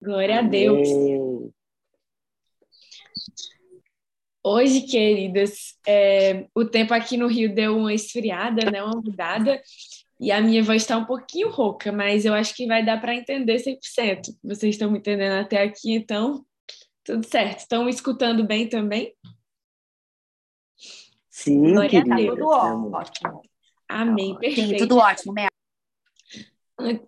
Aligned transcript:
Glória 0.00 0.38
Amém. 0.38 0.68
a 0.68 0.72
Deus. 0.72 0.88
Hoje, 4.42 4.82
queridas, 4.82 5.76
é, 5.86 6.46
o 6.54 6.64
tempo 6.64 6.94
aqui 6.94 7.16
no 7.16 7.26
Rio 7.26 7.52
deu 7.52 7.76
uma 7.76 7.92
esfriada, 7.92 8.70
né, 8.70 8.80
uma 8.80 8.94
mudada, 8.94 9.60
e 10.20 10.30
a 10.30 10.40
minha 10.40 10.62
voz 10.62 10.82
está 10.82 10.96
um 10.96 11.04
pouquinho 11.04 11.50
rouca, 11.50 11.90
mas 11.90 12.24
eu 12.24 12.32
acho 12.32 12.54
que 12.54 12.66
vai 12.66 12.84
dar 12.84 13.00
para 13.00 13.14
entender 13.14 13.58
100%. 13.58 14.36
Vocês 14.44 14.76
estão 14.76 14.90
me 14.90 14.98
entendendo 14.98 15.40
até 15.40 15.62
aqui, 15.62 15.92
então 15.92 16.46
tudo 17.02 17.26
certo. 17.26 17.58
Estão 17.58 17.84
me 17.84 17.90
escutando 17.90 18.44
bem 18.44 18.68
também? 18.68 19.14
Sim, 21.28 21.72
Glória 21.72 22.02
querida. 22.04 22.30
Tudo 22.30 22.46
ótimo. 22.46 23.42
Amém, 23.88 24.38
perfeito. 24.38 24.70
Sim, 24.70 24.76
tudo 24.76 24.96
ótimo, 24.98 25.32
Mel. 25.32 25.48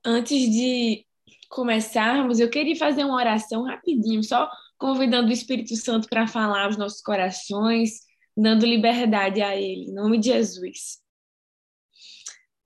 Antes 0.04 0.50
de 0.50 1.06
começarmos, 1.48 2.40
eu 2.40 2.50
queria 2.50 2.76
fazer 2.76 3.04
uma 3.04 3.16
oração 3.16 3.64
rapidinho, 3.64 4.22
só 4.22 4.50
convidando 4.78 5.28
o 5.28 5.32
Espírito 5.32 5.74
Santo 5.76 6.08
para 6.08 6.26
falar 6.26 6.66
aos 6.66 6.76
nossos 6.76 7.00
corações, 7.02 8.00
dando 8.36 8.66
liberdade 8.66 9.42
a 9.42 9.56
Ele, 9.56 9.90
em 9.90 9.94
nome 9.94 10.18
de 10.18 10.28
Jesus. 10.28 10.98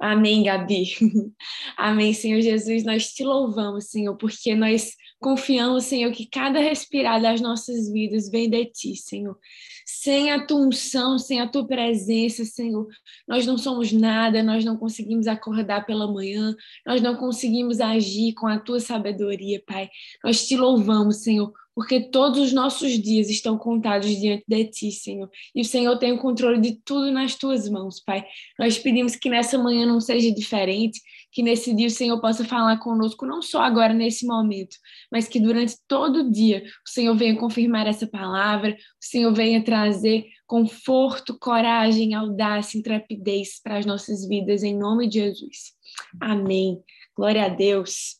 Amém, 0.02 0.42
Gabi. 0.42 0.96
Amém, 1.78 2.12
Senhor 2.12 2.40
Jesus. 2.40 2.82
Nós 2.82 3.12
te 3.12 3.22
louvamos, 3.22 3.84
Senhor, 3.84 4.16
porque 4.16 4.52
nós 4.52 4.96
confiamos, 5.20 5.84
Senhor, 5.84 6.10
que 6.10 6.26
cada 6.26 6.58
respirar 6.58 7.22
das 7.22 7.40
nossas 7.40 7.88
vidas 7.88 8.28
vem 8.28 8.50
de 8.50 8.64
ti, 8.66 8.96
Senhor. 8.96 9.38
Sem 9.86 10.32
a 10.32 10.44
tua 10.44 10.66
unção, 10.66 11.20
sem 11.20 11.40
a 11.40 11.46
tua 11.46 11.64
presença, 11.68 12.44
Senhor, 12.44 12.88
nós 13.28 13.46
não 13.46 13.56
somos 13.56 13.92
nada, 13.92 14.42
nós 14.42 14.64
não 14.64 14.76
conseguimos 14.76 15.28
acordar 15.28 15.86
pela 15.86 16.12
manhã, 16.12 16.52
nós 16.84 17.00
não 17.00 17.14
conseguimos 17.14 17.80
agir 17.80 18.34
com 18.34 18.48
a 18.48 18.58
tua 18.58 18.80
sabedoria, 18.80 19.62
Pai. 19.64 19.88
Nós 20.24 20.48
te 20.48 20.56
louvamos, 20.56 21.22
Senhor, 21.22 21.52
porque 21.74 22.00
todos 22.00 22.38
os 22.38 22.52
nossos 22.52 22.98
dias 23.00 23.30
estão 23.30 23.56
contados 23.56 24.08
diante 24.08 24.44
de 24.46 24.64
Ti, 24.64 24.92
Senhor. 24.92 25.30
E 25.54 25.62
o 25.62 25.64
Senhor 25.64 25.96
tem 25.98 26.12
o 26.12 26.18
controle 26.18 26.60
de 26.60 26.78
tudo 26.84 27.10
nas 27.10 27.34
Tuas 27.34 27.68
mãos, 27.68 28.00
Pai. 28.00 28.24
Nós 28.58 28.78
pedimos 28.78 29.16
que 29.16 29.30
nessa 29.30 29.56
manhã 29.56 29.86
não 29.86 30.00
seja 30.00 30.30
diferente, 30.32 31.00
que 31.30 31.42
nesse 31.42 31.74
dia 31.74 31.86
o 31.86 31.90
Senhor 31.90 32.20
possa 32.20 32.44
falar 32.44 32.78
conosco, 32.78 33.24
não 33.24 33.40
só 33.40 33.62
agora 33.62 33.94
nesse 33.94 34.26
momento, 34.26 34.76
mas 35.10 35.26
que 35.26 35.40
durante 35.40 35.76
todo 35.88 36.20
o 36.20 36.30
dia 36.30 36.62
o 36.86 36.90
Senhor 36.90 37.14
venha 37.16 37.36
confirmar 37.36 37.86
essa 37.86 38.06
palavra, 38.06 38.72
o 38.72 39.04
Senhor 39.04 39.32
venha 39.32 39.64
trazer 39.64 40.26
conforto, 40.46 41.38
coragem, 41.38 42.12
audácia, 42.14 42.78
intrepidez 42.78 43.58
para 43.62 43.78
as 43.78 43.86
nossas 43.86 44.28
vidas, 44.28 44.62
em 44.62 44.76
nome 44.76 45.08
de 45.08 45.20
Jesus. 45.20 45.72
Amém. 46.20 46.82
Glória 47.16 47.46
a 47.46 47.48
Deus. 47.48 48.18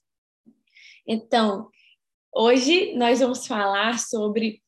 Então, 1.06 1.68
Hoje 2.34 2.94
nós 2.94 3.20
vamos 3.20 3.46
falar 3.46 3.98
sobre. 3.98 4.62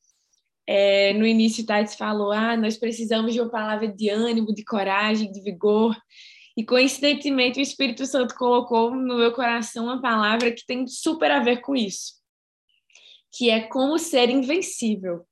É, 0.66 1.12
no 1.14 1.26
início, 1.26 1.64
Tati 1.64 1.96
falou: 1.96 2.30
ah, 2.30 2.56
nós 2.56 2.76
precisamos 2.76 3.32
de 3.32 3.40
uma 3.40 3.50
palavra 3.50 3.88
de 3.88 4.10
ânimo, 4.10 4.54
de 4.54 4.64
coragem, 4.64 5.32
de 5.32 5.40
vigor. 5.40 5.96
E 6.56 6.64
coincidentemente, 6.64 7.58
o 7.58 7.62
Espírito 7.62 8.06
Santo 8.06 8.34
colocou 8.34 8.94
no 8.94 9.16
meu 9.16 9.32
coração 9.32 9.84
uma 9.84 10.00
palavra 10.00 10.52
que 10.52 10.64
tem 10.66 10.86
super 10.86 11.30
a 11.30 11.42
ver 11.42 11.62
com 11.62 11.74
isso, 11.74 12.14
que 13.32 13.50
é 13.50 13.62
como 13.62 13.98
ser 13.98 14.28
invencível. 14.28 15.26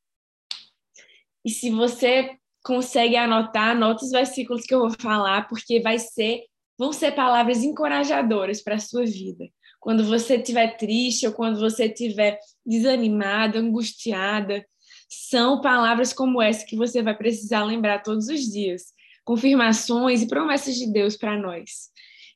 E 1.45 1.51
se 1.51 1.71
você 1.71 2.37
consegue 2.65 3.17
anotar, 3.17 3.71
anota 3.71 4.05
os 4.05 4.11
versículos 4.11 4.65
que 4.65 4.75
eu 4.75 4.81
vou 4.81 4.91
falar, 5.01 5.49
porque 5.49 5.81
vai 5.81 5.99
ser, 5.99 6.45
vão 6.83 6.93
ser 6.93 7.13
palavras 7.13 7.63
encorajadoras 7.63 8.61
para 8.61 8.75
a 8.75 8.81
sua 8.81 9.07
vida 9.07 9.45
quando 9.79 10.05
você 10.05 10.35
estiver 10.35 10.77
triste 10.77 11.27
ou 11.27 11.33
quando 11.33 11.61
você 11.61 11.87
estiver 11.87 12.39
desanimada, 12.67 13.59
angustiada. 13.59 14.65
São 15.09 15.61
palavras 15.61 16.13
como 16.13 16.43
essa 16.43 16.67
que 16.67 16.75
você 16.75 17.01
vai 17.01 17.17
precisar 17.17 17.65
lembrar 17.65 18.03
todos 18.03 18.27
os 18.27 18.41
dias. 18.43 18.93
Confirmações 19.25 20.23
e 20.23 20.29
promessas 20.29 20.75
de 20.75 20.91
Deus 20.93 21.17
para 21.17 21.37
nós. 21.37 21.91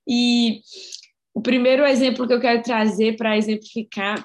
E 0.08 0.60
o 1.34 1.40
primeiro 1.40 1.84
exemplo 1.84 2.26
que 2.26 2.32
eu 2.32 2.40
quero 2.40 2.62
trazer 2.62 3.16
para 3.16 3.36
exemplificar 3.36 4.24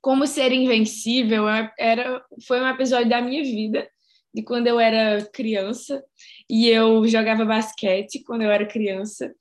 como 0.00 0.26
ser 0.26 0.52
invencível 0.52 1.48
é, 1.48 1.72
era, 1.78 2.24
foi 2.46 2.60
um 2.60 2.68
episódio 2.68 3.08
da 3.08 3.20
minha 3.20 3.42
vida, 3.42 3.88
de 4.34 4.42
quando 4.42 4.66
eu 4.66 4.78
era 4.78 5.24
criança 5.32 6.02
e 6.48 6.68
eu 6.68 7.06
jogava 7.06 7.44
basquete 7.44 8.22
quando 8.24 8.42
eu 8.42 8.50
era 8.50 8.66
criança. 8.66 9.34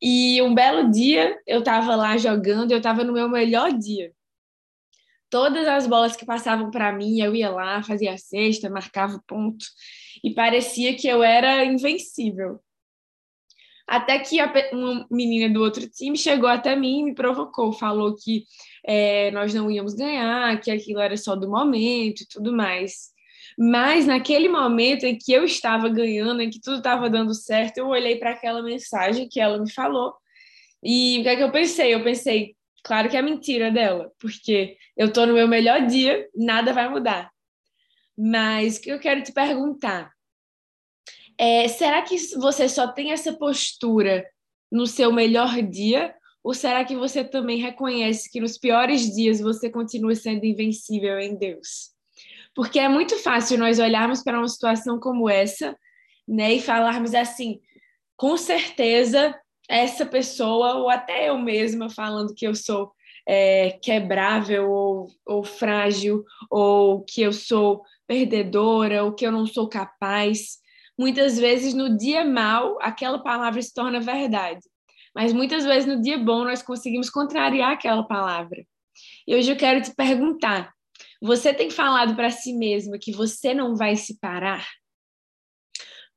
E 0.00 0.40
um 0.42 0.54
belo 0.54 0.90
dia 0.90 1.38
eu 1.46 1.60
estava 1.60 1.94
lá 1.94 2.16
jogando, 2.16 2.72
eu 2.72 2.78
estava 2.78 3.04
no 3.04 3.12
meu 3.12 3.28
melhor 3.28 3.72
dia. 3.72 4.12
Todas 5.28 5.68
as 5.68 5.86
bolas 5.86 6.16
que 6.16 6.26
passavam 6.26 6.70
para 6.70 6.92
mim, 6.92 7.20
eu 7.20 7.34
ia 7.34 7.50
lá, 7.50 7.82
fazia 7.82 8.12
a 8.12 8.18
cesta, 8.18 8.68
marcava 8.68 9.16
o 9.16 9.22
ponto 9.22 9.64
e 10.24 10.34
parecia 10.34 10.96
que 10.96 11.06
eu 11.06 11.22
era 11.22 11.64
invencível. 11.64 12.60
Até 13.86 14.20
que 14.20 14.38
uma 14.72 15.06
menina 15.10 15.52
do 15.52 15.60
outro 15.60 15.88
time 15.88 16.16
chegou 16.16 16.48
até 16.48 16.76
mim 16.76 17.00
e 17.00 17.04
me 17.06 17.14
provocou, 17.14 17.72
falou 17.72 18.14
que 18.14 18.44
é, 18.86 19.32
nós 19.32 19.52
não 19.52 19.68
íamos 19.68 19.94
ganhar, 19.94 20.60
que 20.60 20.70
aquilo 20.70 21.00
era 21.00 21.16
só 21.16 21.34
do 21.34 21.50
momento 21.50 22.22
e 22.22 22.28
tudo 22.28 22.52
mais. 22.52 23.09
Mas 23.62 24.06
naquele 24.06 24.48
momento 24.48 25.04
em 25.04 25.18
que 25.18 25.30
eu 25.30 25.44
estava 25.44 25.86
ganhando, 25.90 26.40
em 26.40 26.48
que 26.48 26.58
tudo 26.58 26.78
estava 26.78 27.10
dando 27.10 27.34
certo, 27.34 27.76
eu 27.76 27.88
olhei 27.88 28.16
para 28.16 28.30
aquela 28.30 28.62
mensagem 28.62 29.28
que 29.28 29.38
ela 29.38 29.58
me 29.58 29.70
falou. 29.70 30.14
E 30.82 31.18
o 31.18 31.22
que 31.22 31.28
é 31.28 31.36
que 31.36 31.42
eu 31.42 31.52
pensei? 31.52 31.94
Eu 31.94 32.02
pensei, 32.02 32.56
claro 32.82 33.10
que 33.10 33.18
é 33.18 33.20
mentira 33.20 33.70
dela, 33.70 34.10
porque 34.18 34.78
eu 34.96 35.08
estou 35.08 35.26
no 35.26 35.34
meu 35.34 35.46
melhor 35.46 35.86
dia, 35.86 36.26
nada 36.34 36.72
vai 36.72 36.88
mudar. 36.88 37.30
Mas 38.16 38.78
o 38.78 38.80
que 38.80 38.92
eu 38.92 38.98
quero 38.98 39.22
te 39.22 39.30
perguntar 39.30 40.10
é: 41.36 41.68
será 41.68 42.00
que 42.00 42.16
você 42.38 42.66
só 42.66 42.88
tem 42.88 43.12
essa 43.12 43.34
postura 43.34 44.26
no 44.72 44.86
seu 44.86 45.12
melhor 45.12 45.60
dia? 45.60 46.14
Ou 46.42 46.54
será 46.54 46.82
que 46.82 46.96
você 46.96 47.22
também 47.22 47.58
reconhece 47.58 48.30
que 48.30 48.40
nos 48.40 48.56
piores 48.56 49.14
dias 49.14 49.38
você 49.38 49.68
continua 49.68 50.14
sendo 50.14 50.46
invencível 50.46 51.18
em 51.18 51.36
Deus? 51.36 51.99
Porque 52.60 52.78
é 52.78 52.90
muito 52.90 53.16
fácil 53.16 53.56
nós 53.56 53.78
olharmos 53.78 54.22
para 54.22 54.36
uma 54.36 54.46
situação 54.46 55.00
como 55.00 55.30
essa, 55.30 55.74
né, 56.28 56.52
e 56.52 56.60
falarmos 56.60 57.14
assim, 57.14 57.58
com 58.14 58.36
certeza 58.36 59.34
essa 59.66 60.04
pessoa, 60.04 60.74
ou 60.74 60.90
até 60.90 61.30
eu 61.30 61.38
mesma 61.38 61.88
falando 61.88 62.34
que 62.34 62.46
eu 62.46 62.54
sou 62.54 62.92
é, 63.26 63.78
quebrável 63.82 64.70
ou, 64.70 65.06
ou 65.24 65.42
frágil, 65.42 66.22
ou 66.50 67.02
que 67.02 67.22
eu 67.22 67.32
sou 67.32 67.82
perdedora, 68.06 69.04
ou 69.04 69.14
que 69.14 69.26
eu 69.26 69.32
não 69.32 69.46
sou 69.46 69.66
capaz. 69.66 70.58
Muitas 70.98 71.38
vezes 71.38 71.72
no 71.72 71.96
dia 71.96 72.26
mal, 72.26 72.76
aquela 72.82 73.22
palavra 73.22 73.62
se 73.62 73.72
torna 73.72 74.00
verdade. 74.00 74.60
Mas 75.14 75.32
muitas 75.32 75.64
vezes 75.64 75.86
no 75.88 76.02
dia 76.02 76.18
bom 76.18 76.44
nós 76.44 76.62
conseguimos 76.62 77.08
contrariar 77.08 77.72
aquela 77.72 78.02
palavra. 78.02 78.62
E 79.26 79.34
hoje 79.34 79.50
eu 79.50 79.56
quero 79.56 79.80
te 79.80 79.94
perguntar: 79.94 80.74
você 81.20 81.52
tem 81.52 81.70
falado 81.70 82.16
para 82.16 82.30
si 82.30 82.52
mesma 82.52 82.98
que 82.98 83.12
você 83.12 83.52
não 83.52 83.76
vai 83.76 83.94
se 83.96 84.18
parar? 84.18 84.66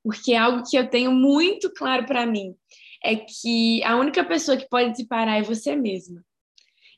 Porque 0.03 0.33
é 0.33 0.37
algo 0.37 0.63
que 0.63 0.77
eu 0.77 0.89
tenho 0.89 1.11
muito 1.11 1.71
claro 1.73 2.05
para 2.05 2.25
mim 2.25 2.55
é 3.03 3.17
que 3.17 3.83
a 3.83 3.97
única 3.97 4.23
pessoa 4.23 4.55
que 4.55 4.67
pode 4.69 4.95
se 4.95 5.05
parar 5.05 5.37
é 5.37 5.41
você 5.41 5.75
mesma. 5.75 6.23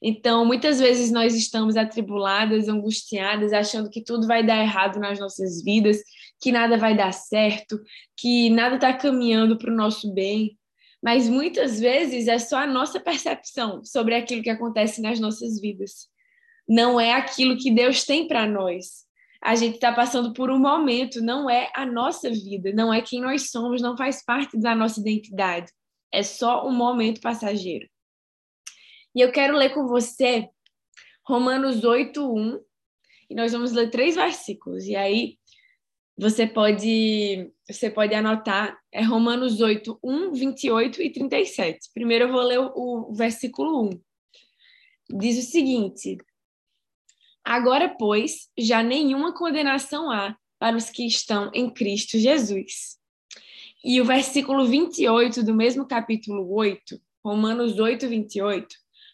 Então, 0.01 0.45
muitas 0.45 0.79
vezes 0.79 1.11
nós 1.11 1.33
estamos 1.33 1.75
atribuladas, 1.75 2.67
angustiadas, 2.67 3.51
achando 3.51 3.89
que 3.89 4.03
tudo 4.03 4.27
vai 4.27 4.45
dar 4.45 4.61
errado 4.61 4.99
nas 4.99 5.19
nossas 5.19 5.63
vidas, 5.63 5.97
que 6.39 6.51
nada 6.51 6.77
vai 6.77 6.95
dar 6.95 7.11
certo, 7.11 7.81
que 8.16 8.51
nada 8.51 8.75
está 8.75 8.93
caminhando 8.93 9.57
para 9.57 9.72
o 9.72 9.75
nosso 9.75 10.13
bem. 10.13 10.59
Mas 11.01 11.27
muitas 11.27 11.79
vezes 11.79 12.27
é 12.27 12.37
só 12.37 12.57
a 12.57 12.67
nossa 12.67 12.99
percepção 12.99 13.83
sobre 13.83 14.13
aquilo 14.13 14.43
que 14.43 14.49
acontece 14.49 15.01
nas 15.01 15.19
nossas 15.19 15.59
vidas 15.59 16.07
não 16.67 16.99
é 16.99 17.13
aquilo 17.13 17.57
que 17.57 17.72
Deus 17.72 18.03
tem 18.03 18.28
para 18.28 18.47
nós. 18.47 19.05
A 19.41 19.53
gente 19.55 19.75
está 19.75 19.93
passando 19.93 20.34
por 20.34 20.49
um 20.49 20.57
momento, 20.57 21.22
não 21.22 21.49
é 21.49 21.72
a 21.75 21.85
nossa 21.85 22.29
vida, 22.29 22.72
não 22.73 22.93
é 22.93 23.01
quem 23.01 23.22
nós 23.22 23.51
somos, 23.51 23.81
não 23.81 23.95
faz 23.95 24.23
parte 24.23 24.57
da 24.57 24.73
nossa 24.75 24.99
identidade. 24.99 25.72
É 26.11 26.23
só 26.23 26.67
um 26.67 26.73
momento 26.73 27.22
passageiro. 27.22 27.87
E 29.13 29.22
eu 29.22 29.31
quero 29.31 29.55
ler 29.55 29.73
com 29.73 29.87
você 29.87 30.49
Romanos 31.23 31.84
8, 31.84 32.22
1, 32.22 32.59
e 33.29 33.35
nós 33.35 33.51
vamos 33.51 33.72
ler 33.72 33.90
três 33.90 34.16
versículos. 34.16 34.85
E 34.85 34.95
aí 34.95 35.37
você 36.17 36.47
pode, 36.47 37.51
você 37.69 37.90
pode 37.90 38.13
anotar, 38.13 38.78
é 38.91 39.01
Romanos 39.01 39.59
8, 39.59 39.99
1, 40.03 40.34
28 40.34 41.01
e 41.01 41.11
37. 41.11 41.90
Primeiro 41.93 42.25
eu 42.25 42.31
vou 42.31 42.41
ler 42.41 42.59
o, 42.59 42.72
o 43.09 43.13
versículo 43.13 43.90
1. 43.90 45.17
Diz 45.17 45.37
o 45.37 45.51
seguinte: 45.51 46.17
Agora, 47.45 47.87
pois, 47.87 48.49
já 48.57 48.81
nenhuma 48.81 49.31
condenação 49.31 50.09
há 50.09 50.35
para 50.57 50.75
os 50.75 50.89
que 50.89 51.05
estão 51.05 51.51
em 51.53 51.69
Cristo 51.69 52.17
Jesus. 52.17 52.97
E 53.83 54.01
o 54.01 54.05
versículo 54.05 54.65
28 54.65 55.43
do 55.43 55.53
mesmo 55.53 55.85
capítulo 55.85 56.51
8, 56.51 56.99
Romanos 57.23 57.77
8, 57.77 58.09
28, 58.09 58.67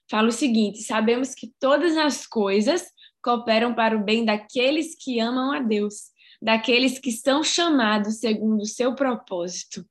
fala 0.09 0.29
o 0.29 0.31
seguinte: 0.31 0.81
sabemos 0.81 1.35
que 1.35 1.51
todas 1.59 1.97
as 1.97 2.25
coisas 2.25 2.85
cooperam 3.21 3.75
para 3.75 3.97
o 3.97 4.03
bem 4.03 4.23
daqueles 4.23 4.95
que 4.95 5.19
amam 5.19 5.51
a 5.51 5.59
Deus, 5.59 6.11
daqueles 6.41 6.97
que 6.99 7.11
são 7.11 7.43
chamados 7.43 8.19
segundo 8.19 8.61
o 8.61 8.65
seu 8.65 8.95
propósito. 8.95 9.85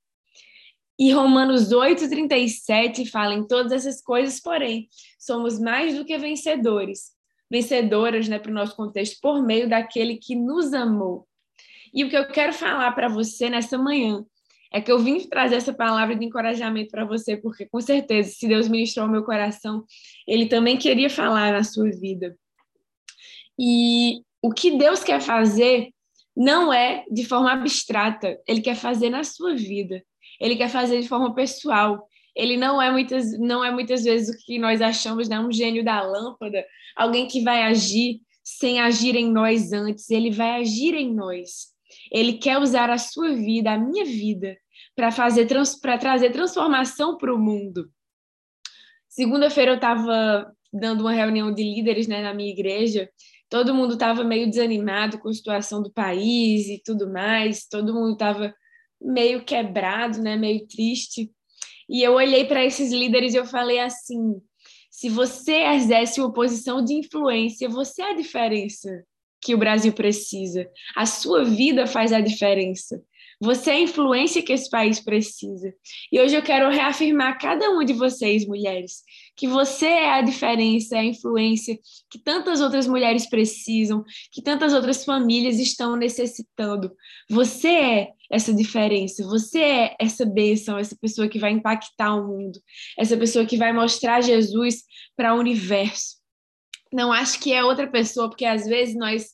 E 0.98 1.12
Romanos 1.12 1.72
8:37 1.72 3.04
fala 3.04 3.34
em 3.34 3.46
todas 3.46 3.72
essas 3.72 4.02
coisas, 4.02 4.40
porém, 4.40 4.88
somos 5.19 5.60
mais 5.60 5.94
do 5.94 6.06
que 6.06 6.16
vencedores, 6.16 7.19
vencedoras, 7.50 8.29
né, 8.29 8.38
para 8.38 8.50
o 8.50 8.55
nosso 8.55 8.76
contexto, 8.76 9.19
por 9.20 9.43
meio 9.43 9.69
daquele 9.69 10.17
que 10.17 10.37
nos 10.37 10.73
amou. 10.73 11.26
E 11.93 12.05
o 12.05 12.08
que 12.08 12.17
eu 12.17 12.29
quero 12.29 12.52
falar 12.52 12.93
para 12.93 13.08
você 13.08 13.50
nessa 13.50 13.76
manhã 13.76 14.25
é 14.73 14.81
que 14.81 14.91
eu 14.91 14.99
vim 15.00 15.19
trazer 15.29 15.56
essa 15.56 15.73
palavra 15.73 16.14
de 16.14 16.25
encorajamento 16.25 16.91
para 16.91 17.05
você, 17.05 17.37
porque 17.37 17.67
com 17.67 17.81
certeza, 17.81 18.31
se 18.31 18.47
Deus 18.47 18.69
ministrou 18.69 19.06
ao 19.06 19.11
meu 19.11 19.25
coração, 19.25 19.85
Ele 20.26 20.47
também 20.47 20.76
queria 20.76 21.11
falar 21.11 21.52
na 21.52 21.64
sua 21.64 21.91
vida. 21.91 22.37
E 23.58 24.23
o 24.41 24.52
que 24.52 24.79
Deus 24.79 25.02
quer 25.02 25.20
fazer 25.20 25.93
não 26.37 26.73
é 26.73 27.05
de 27.11 27.25
forma 27.25 27.52
abstrata, 27.52 28.38
Ele 28.47 28.61
quer 28.61 28.76
fazer 28.76 29.11
na 29.11 29.25
sua 29.25 29.56
vida. 29.56 30.02
Ele 30.41 30.56
quer 30.56 30.70
fazer 30.70 31.00
de 31.00 31.08
forma 31.08 31.35
pessoal. 31.35 32.08
Ele 32.35 32.56
não 32.56 32.81
é 32.81 32.91
muitas, 32.91 33.38
não 33.38 33.65
é 33.65 33.71
muitas 33.71 34.05
vezes 34.05 34.35
o 34.35 34.38
que 34.44 34.59
nós 34.59 34.81
achamos, 34.81 35.29
né? 35.29 35.38
Um 35.41 35.53
gênio 35.53 35.85
da 35.85 36.00
lâmpada, 36.03 36.65
alguém 36.97 37.27
que 37.27 37.43
vai 37.43 37.62
agir 37.62 38.21
sem 38.43 38.81
agir 38.81 39.15
em 39.15 39.31
nós 39.31 39.73
antes. 39.73 40.11
Ele 40.11 40.31
vai 40.31 40.61
agir 40.61 40.94
em 40.94 41.15
nós. 41.15 41.71
Ele 42.11 42.35
quer 42.35 42.59
usar 42.59 42.91
a 42.91 42.99
sua 42.99 43.35
vida, 43.35 43.73
a 43.73 43.79
minha 43.79 44.05
vida, 44.05 44.56
para 44.94 45.11
fazer 45.11 45.47
para 45.81 45.99
trazer 45.99 46.31
transformação 46.31 47.17
para 47.17 47.35
o 47.35 47.38
mundo. 47.38 47.91
Segunda-feira 49.09 49.73
eu 49.73 49.76
estava 49.76 50.53
dando 50.73 51.00
uma 51.00 51.12
reunião 51.12 51.53
de 51.53 51.62
líderes 51.62 52.06
né, 52.06 52.23
na 52.23 52.33
minha 52.33 52.50
igreja. 52.50 53.11
Todo 53.49 53.75
mundo 53.75 53.94
estava 53.94 54.23
meio 54.23 54.49
desanimado 54.49 55.19
com 55.19 55.29
a 55.29 55.33
situação 55.33 55.83
do 55.83 55.93
país 55.93 56.69
e 56.69 56.81
tudo 56.85 57.12
mais. 57.12 57.67
Todo 57.67 57.93
mundo 57.93 58.12
estava 58.12 58.55
meio 59.00 59.44
quebrado, 59.44 60.23
né, 60.23 60.37
meio 60.37 60.67
triste. 60.69 61.31
E 61.90 62.02
eu 62.02 62.12
olhei 62.12 62.44
para 62.44 62.64
esses 62.64 62.92
líderes 62.92 63.34
e 63.34 63.37
eu 63.37 63.44
falei 63.44 63.81
assim: 63.81 64.40
se 64.90 65.08
você 65.08 65.64
exerce 65.75 66.20
uma 66.20 66.32
posição 66.32 66.84
de 66.84 66.94
influência, 66.94 67.69
você 67.69 68.00
é 68.02 68.10
a 68.10 68.16
diferença 68.16 69.04
que 69.42 69.54
o 69.54 69.58
Brasil 69.58 69.92
precisa. 69.92 70.69
A 70.94 71.04
sua 71.06 71.44
vida 71.44 71.87
faz 71.87 72.12
a 72.12 72.20
diferença. 72.20 73.02
Você 73.42 73.70
é 73.70 73.75
a 73.75 73.81
influência 73.81 74.42
que 74.42 74.52
esse 74.52 74.69
país 74.69 75.00
precisa. 75.00 75.72
E 76.12 76.20
hoje 76.20 76.37
eu 76.37 76.42
quero 76.42 76.69
reafirmar 76.69 77.28
a 77.28 77.37
cada 77.37 77.70
uma 77.70 77.87
de 77.87 77.94
vocês, 77.94 78.46
mulheres, 78.46 79.02
que 79.34 79.48
você 79.48 79.87
é 79.87 80.10
a 80.10 80.20
diferença, 80.20 80.96
é 80.96 81.00
a 81.00 81.04
influência 81.04 81.78
que 82.10 82.19
tantas 82.19 82.60
outras 82.60 82.87
mulheres 82.87 83.26
precisam, 83.26 84.04
que 84.31 84.42
tantas 84.42 84.75
outras 84.75 85.06
famílias 85.06 85.58
estão 85.58 85.96
necessitando. 85.96 86.92
Você 87.31 87.69
é 87.69 88.08
essa 88.31 88.52
diferença, 88.52 89.25
você 89.25 89.60
é 89.60 89.96
essa 89.98 90.26
bênção, 90.26 90.76
essa 90.76 90.96
pessoa 91.00 91.26
que 91.26 91.38
vai 91.38 91.50
impactar 91.50 92.14
o 92.14 92.28
mundo, 92.28 92.60
essa 92.98 93.16
pessoa 93.16 93.46
que 93.46 93.56
vai 93.56 93.72
mostrar 93.72 94.20
Jesus 94.20 94.82
para 95.16 95.34
o 95.34 95.38
universo. 95.38 96.16
Não 96.92 97.10
acho 97.10 97.40
que 97.40 97.54
é 97.54 97.64
outra 97.64 97.87
pessoa, 97.87 98.28
porque 98.28 98.44
às 98.44 98.66
vezes 98.66 98.94
nós 98.94 99.31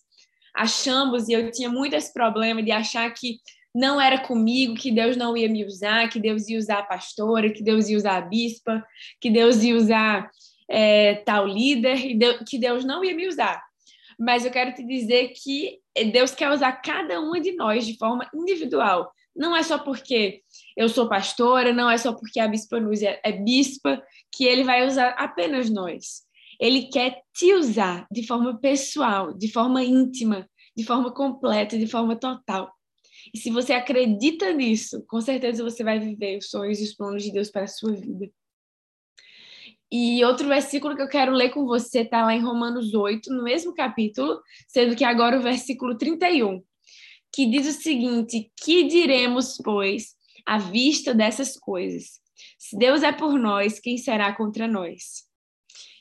achamos, 0.55 1.29
e 1.29 1.33
eu 1.33 1.51
tinha 1.51 1.69
muito 1.69 1.95
esse 1.97 2.13
problema 2.13 2.63
de 2.63 2.71
achar 2.71 3.13
que 3.13 3.39
não 3.77 4.01
era 4.01 4.19
comigo, 4.19 4.75
que 4.75 4.91
Deus 4.91 5.19
não 5.19 5.37
ia 5.37 5.51
me 5.51 5.63
usar, 5.63 6.09
que 6.09 6.19
Deus 6.19 6.49
ia 6.49 6.59
usar 6.59 6.79
a 6.79 6.83
pastora, 6.83 7.53
que 7.53 7.63
Deus 7.63 7.91
ia 7.91 7.99
usar 7.99 8.17
a 8.17 8.23
bispa, 8.23 8.83
que 9.21 9.29
Deus 9.31 9.63
ia 9.63 9.77
usar 9.77 10.31
é, 10.67 11.17
tal 11.17 11.47
líder, 11.47 12.15
que 12.49 12.59
Deus 12.59 12.87
não 12.87 13.05
ia 13.05 13.15
me 13.15 13.29
usar. 13.29 13.63
Mas 14.19 14.47
eu 14.47 14.51
quero 14.51 14.75
te 14.75 14.83
dizer 14.83 15.35
que 15.37 15.79
Deus 16.11 16.35
quer 16.35 16.51
usar 16.51 16.73
cada 16.73 17.21
uma 17.21 17.39
de 17.39 17.53
nós 17.53 17.87
de 17.87 17.99
forma 17.99 18.27
individual. 18.35 19.13
Não 19.37 19.55
é 19.55 19.63
só 19.63 19.79
porque 19.79 20.41
eu 20.75 20.89
sou 20.89 21.07
pastora, 21.07 21.71
não 21.71 21.91
é 21.91 21.99
só 21.99 22.15
porque 22.15 22.41
a 22.41 22.49
bispa 22.49 22.81
Núzia 22.81 23.21
é 23.23 23.31
bispa, 23.31 24.03
que 24.35 24.47
ele 24.47 24.65
vai 24.65 24.87
usar 24.87 25.11
apenas 25.19 25.69
nós. 25.69 26.23
Ele 26.59 26.85
quer 26.85 27.21
te 27.35 27.53
usar 27.53 28.07
de 28.11 28.27
forma 28.27 28.59
pessoal, 28.59 29.35
de 29.35 29.53
forma 29.53 29.85
íntima, 29.85 30.49
de 30.75 30.83
forma 30.83 31.13
completa, 31.13 31.77
de 31.77 31.87
forma 31.87 32.17
total. 32.17 32.75
E 33.33 33.39
se 33.39 33.51
você 33.51 33.73
acredita 33.73 34.53
nisso, 34.53 35.05
com 35.07 35.21
certeza 35.21 35.63
você 35.63 35.83
vai 35.83 35.99
viver 35.99 36.39
os 36.39 36.51
sonhos 36.51 36.81
e 36.81 36.85
os 36.85 36.95
planos 36.95 37.23
de 37.23 37.33
Deus 37.33 37.51
para 37.51 37.65
a 37.65 37.69
sua 37.69 37.93
vida. 37.93 38.31
E 39.91 40.25
outro 40.25 40.49
versículo 40.49 40.97
que 40.97 41.03
eu 41.03 41.09
quero 41.09 41.33
ler 41.33 41.51
com 41.51 41.65
você 41.65 42.01
está 42.01 42.25
lá 42.25 42.35
em 42.35 42.43
Romanos 42.43 42.93
8, 42.93 43.33
no 43.33 43.45
mesmo 43.45 43.73
capítulo, 43.73 44.41
sendo 44.67 44.97
que 44.97 45.05
agora 45.05 45.39
o 45.39 45.43
versículo 45.43 45.97
31, 45.97 46.63
que 47.33 47.47
diz 47.47 47.69
o 47.69 47.81
seguinte: 47.81 48.51
Que 48.61 48.85
diremos, 48.85 49.59
pois, 49.63 50.15
à 50.45 50.59
vista 50.59 51.15
dessas 51.15 51.57
coisas? 51.57 52.21
Se 52.59 52.77
Deus 52.77 53.03
é 53.03 53.13
por 53.13 53.39
nós, 53.39 53.79
quem 53.79 53.97
será 53.97 54.35
contra 54.35 54.67
nós? 54.67 55.25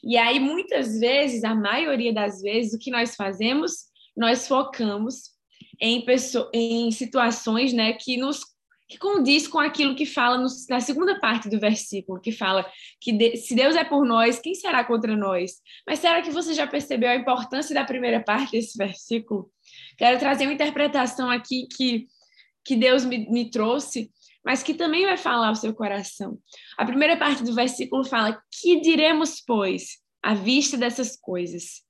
E 0.04 0.18
aí, 0.18 0.40
muitas 0.40 1.00
vezes, 1.00 1.44
a 1.44 1.54
maioria 1.54 2.14
das 2.14 2.42
vezes, 2.42 2.74
o 2.74 2.80
que 2.80 2.92
nós 2.92 3.16
fazemos, 3.16 3.86
nós 4.16 4.48
focamos 4.48 5.35
em, 5.80 6.06
em 6.54 6.92
situações 6.92 7.74
né, 7.74 7.94
que 7.94 8.18
nos 8.18 8.42
que 8.88 9.00
condiz 9.00 9.48
com 9.48 9.60
aquilo 9.60 9.96
que 9.96 10.06
fala 10.06 10.38
no, 10.38 10.48
na 10.70 10.80
segunda 10.80 11.20
parte 11.20 11.50
do 11.50 11.60
versículo, 11.60 12.22
que 12.22 12.32
fala 12.32 12.66
que 13.02 13.12
de, 13.12 13.36
se 13.38 13.56
Deus 13.56 13.76
é 13.76 13.84
por 13.84 14.06
nós, 14.06 14.40
quem 14.40 14.54
será 14.54 14.84
contra 14.84 15.16
nós? 15.16 15.54
Mas 15.88 16.00
será 16.00 16.22
que 16.22 16.30
você 16.30 16.54
já 16.54 16.68
percebeu 16.68 17.10
a 17.10 17.16
importância 17.16 17.74
da 17.74 17.84
primeira 17.84 18.24
parte 18.24 18.52
desse 18.52 18.78
versículo? 18.78 19.52
Quero 19.98 20.20
trazer 20.20 20.46
uma 20.46 20.54
interpretação 20.54 21.30
aqui 21.32 21.68
que, 21.76 22.06
que 22.64 22.76
Deus 22.76 23.04
me, 23.04 23.30
me 23.30 23.50
trouxe, 23.50 24.12
mas 24.44 24.62
que 24.62 24.76
também 24.76 25.06
vai 25.06 25.18
falar 25.18 25.48
ao 25.48 25.56
seu 25.56 25.74
coração. 25.74 26.38
A 26.78 26.86
primeira 26.86 27.18
parte 27.18 27.44
do 27.44 27.56
versículo 27.56 28.04
fala: 28.04 28.40
Que 28.62 28.80
diremos, 28.82 29.42
pois, 29.46 29.98
à 30.22 30.36
vista 30.36 30.78
dessas 30.78 31.16
coisas? 31.16 31.84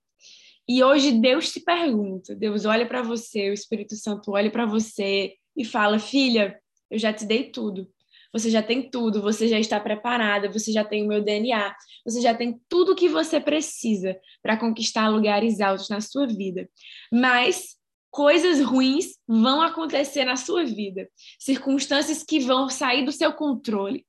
E 0.67 0.83
hoje 0.83 1.11
Deus 1.11 1.51
te 1.51 1.59
pergunta, 1.59 2.35
Deus 2.35 2.65
olha 2.65 2.87
para 2.87 3.03
você, 3.03 3.49
o 3.49 3.53
Espírito 3.53 3.95
Santo 3.95 4.31
olha 4.31 4.49
para 4.49 4.65
você 4.65 5.35
e 5.55 5.63
fala: 5.63 5.99
Filha, 5.99 6.59
eu 6.89 6.97
já 6.97 7.13
te 7.13 7.25
dei 7.25 7.51
tudo. 7.51 7.87
Você 8.33 8.49
já 8.49 8.61
tem 8.61 8.89
tudo, 8.89 9.21
você 9.21 9.47
já 9.47 9.57
está 9.57 9.79
preparada, 9.79 10.51
você 10.51 10.69
já 10.69 10.83
tem 10.83 11.03
o 11.03 11.07
meu 11.07 11.23
DNA, 11.23 11.73
você 12.03 12.19
já 12.19 12.33
tem 12.33 12.59
tudo 12.67 12.91
o 12.91 12.95
que 12.95 13.07
você 13.07 13.39
precisa 13.39 14.19
para 14.41 14.57
conquistar 14.57 15.07
lugares 15.07 15.61
altos 15.61 15.87
na 15.87 16.01
sua 16.01 16.27
vida. 16.27 16.69
Mas 17.09 17.77
coisas 18.11 18.59
ruins 18.59 19.17
vão 19.25 19.61
acontecer 19.61 20.25
na 20.25 20.35
sua 20.35 20.65
vida, 20.65 21.07
circunstâncias 21.39 22.23
que 22.23 22.39
vão 22.39 22.69
sair 22.69 23.05
do 23.05 23.11
seu 23.11 23.31
controle, 23.31 24.05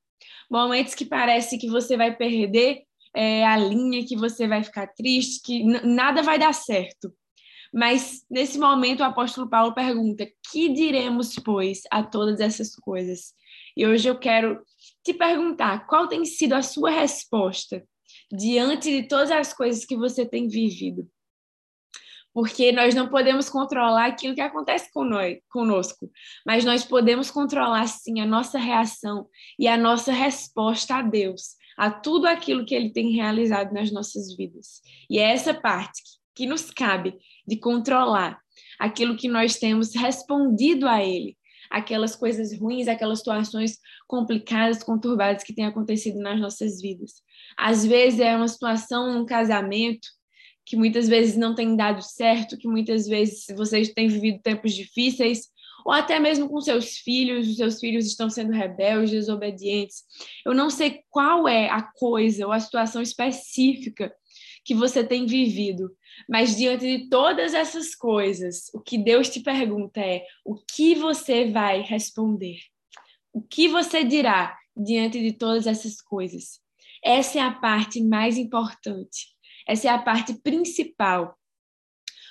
momentos 0.51 0.95
que 0.95 1.05
parece 1.05 1.57
que 1.57 1.69
você 1.69 1.97
vai 1.97 2.17
perder 2.17 2.83
é, 3.17 3.47
a 3.47 3.57
linha, 3.57 4.05
que 4.07 4.17
você 4.17 4.47
vai 4.47 4.63
ficar 4.63 4.87
triste, 4.89 5.41
que 5.43 5.65
nada 5.65 6.23
vai 6.23 6.39
dar 6.39 6.53
certo. 6.53 7.13
Mas 7.73 8.23
nesse 8.31 8.59
momento 8.59 9.01
o 9.01 9.05
apóstolo 9.05 9.49
Paulo 9.49 9.75
pergunta: 9.75 10.27
"Que 10.51 10.69
diremos, 10.69 11.35
pois, 11.37 11.83
a 11.91 12.03
todas 12.03 12.41
essas 12.41 12.77
coisas?" 12.77 13.35
E 13.77 13.87
hoje 13.87 14.09
eu 14.09 14.19
quero 14.19 14.63
te 15.05 15.13
perguntar, 15.13 15.87
qual 15.87 16.09
tem 16.09 16.25
sido 16.25 16.55
a 16.55 16.63
sua 16.63 16.91
resposta 16.91 17.85
diante 18.33 18.91
de 18.91 19.07
todas 19.07 19.31
as 19.31 19.53
coisas 19.53 19.85
que 19.85 19.97
você 19.97 20.25
tem 20.25 20.49
vivido? 20.49 21.09
Porque 22.33 22.71
nós 22.71 22.95
não 22.95 23.09
podemos 23.09 23.49
controlar 23.49 24.07
aquilo 24.07 24.35
que 24.35 24.41
acontece 24.43 24.91
conosco, 24.93 26.11
mas 26.47 26.65
nós 26.65 26.85
podemos 26.85 27.31
controlar 27.31 27.87
sim 27.87 28.21
a 28.21 28.27
nossa 28.27 28.59
reação 28.59 29.27
e 29.59 29.67
a 29.67 29.77
nossa 29.77 30.13
resposta 30.13 30.97
a 30.97 31.03
Deus, 31.03 31.57
a 31.77 31.91
tudo 31.91 32.27
aquilo 32.27 32.65
que 32.65 32.75
ele 32.75 32.91
tem 32.91 33.13
realizado 33.13 33.73
nas 33.73 33.93
nossas 33.93 34.35
vidas. 34.37 34.81
E 35.11 35.19
é 35.19 35.33
essa 35.33 35.53
parte 35.53 36.03
que, 36.35 36.47
nos 36.47 36.71
cabe 36.71 37.15
de 37.47 37.57
controlar 37.59 38.39
aquilo 38.79 39.17
que 39.17 39.29
nós 39.29 39.57
temos 39.57 39.95
respondido 39.95 40.87
a 40.87 41.03
ele, 41.03 41.37
aquelas 41.71 42.15
coisas 42.15 42.59
ruins, 42.59 42.89
aquelas 42.89 43.19
situações 43.19 43.79
complicadas, 44.07 44.83
conturbadas 44.83 45.43
que 45.43 45.55
têm 45.55 45.67
acontecido 45.67 46.19
nas 46.19 46.39
nossas 46.41 46.81
vidas. 46.81 47.23
Às 47.57 47.85
vezes 47.85 48.21
é 48.21 48.37
uma 48.37 48.49
situação, 48.49 49.21
um 49.21 49.27
casamento 49.27 50.09
que 50.65 50.77
muitas 50.77 51.09
vezes 51.09 51.37
não 51.37 51.55
tem 51.55 51.77
dado 51.77 52.03
certo, 52.03 52.59
que 52.59 52.69
muitas 52.69 53.07
vezes 53.07 53.47
vocês 53.57 53.93
têm 53.93 54.09
vivido 54.09 54.43
tempos 54.43 54.75
difíceis, 54.75 55.47
ou 55.87 55.93
até 55.93 56.19
mesmo 56.19 56.49
com 56.49 56.61
seus 56.61 56.99
filhos, 56.99 57.47
os 57.47 57.57
seus 57.57 57.79
filhos 57.79 58.07
estão 58.07 58.29
sendo 58.29 58.51
rebeldes, 58.51 59.13
desobedientes. 59.13 60.03
Eu 60.45 60.53
não 60.53 60.69
sei 60.69 61.05
qual 61.09 61.47
é 61.47 61.71
a 61.71 61.81
coisa 61.81 62.45
ou 62.45 62.51
a 62.51 62.59
situação 62.59 63.01
específica 63.01 64.13
que 64.65 64.75
você 64.75 65.05
tem 65.05 65.27
vivido, 65.27 65.97
mas 66.29 66.57
diante 66.57 66.85
de 66.85 67.09
todas 67.09 67.55
essas 67.55 67.95
coisas, 67.95 68.69
o 68.75 68.81
que 68.81 68.99
Deus 68.99 69.29
te 69.29 69.39
pergunta 69.39 70.01
é: 70.01 70.25
o 70.45 70.57
que 70.57 70.97
você 70.97 71.53
vai 71.53 71.83
responder? 71.83 72.59
O 73.33 73.41
que 73.41 73.69
você 73.69 74.03
dirá 74.03 74.59
diante 74.77 75.23
de 75.23 75.35
todas 75.35 75.69
essas 75.69 76.01
coisas? 76.01 76.59
Essa 77.01 77.39
é 77.39 77.43
a 77.43 77.53
parte 77.53 78.03
mais 78.03 78.37
importante. 78.37 79.29
Essa 79.69 79.87
é 79.87 79.91
a 79.93 79.99
parte 79.99 80.35
principal. 80.43 81.39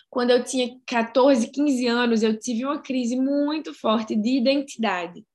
Quando 0.09 0.31
eu 0.31 0.43
tinha 0.43 0.77
14, 0.85 1.51
15 1.51 1.87
anos, 1.87 2.23
eu 2.23 2.39
tive 2.39 2.65
uma 2.65 2.81
crise 2.81 3.15
muito 3.15 3.73
forte 3.73 4.15
de 4.15 4.37
identidade, 4.37 5.25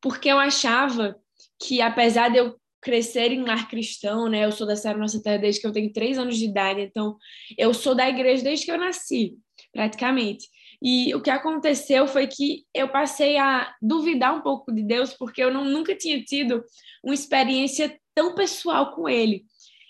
porque 0.00 0.28
eu 0.28 0.38
achava 0.38 1.16
que, 1.60 1.80
apesar 1.80 2.28
de 2.28 2.38
eu 2.38 2.56
crescer 2.80 3.32
em 3.32 3.44
lar 3.44 3.68
cristão, 3.68 4.28
né? 4.28 4.44
Eu 4.44 4.52
sou 4.52 4.66
da 4.66 4.76
Serra 4.76 4.98
Nossa 4.98 5.20
Terra 5.20 5.38
desde 5.38 5.60
que 5.60 5.66
eu 5.66 5.72
tenho 5.72 5.92
três 5.92 6.18
anos 6.18 6.36
de 6.36 6.44
idade, 6.44 6.80
então 6.80 7.16
eu 7.58 7.74
sou 7.74 7.94
da 7.94 8.08
igreja 8.08 8.44
desde 8.44 8.64
que 8.64 8.70
eu 8.70 8.78
nasci, 8.78 9.34
praticamente. 9.72 10.46
E 10.80 11.14
o 11.14 11.20
que 11.20 11.30
aconteceu 11.30 12.06
foi 12.06 12.26
que 12.26 12.64
eu 12.72 12.88
passei 12.88 13.38
a 13.38 13.74
duvidar 13.80 14.36
um 14.36 14.40
pouco 14.40 14.72
de 14.72 14.82
Deus, 14.82 15.12
porque 15.12 15.42
eu 15.42 15.52
não, 15.52 15.64
nunca 15.64 15.96
tinha 15.96 16.22
tido 16.22 16.62
uma 17.02 17.14
experiência 17.14 17.98
tão 18.14 18.34
pessoal 18.34 18.94
com 18.94 19.08
Ele. 19.08 19.44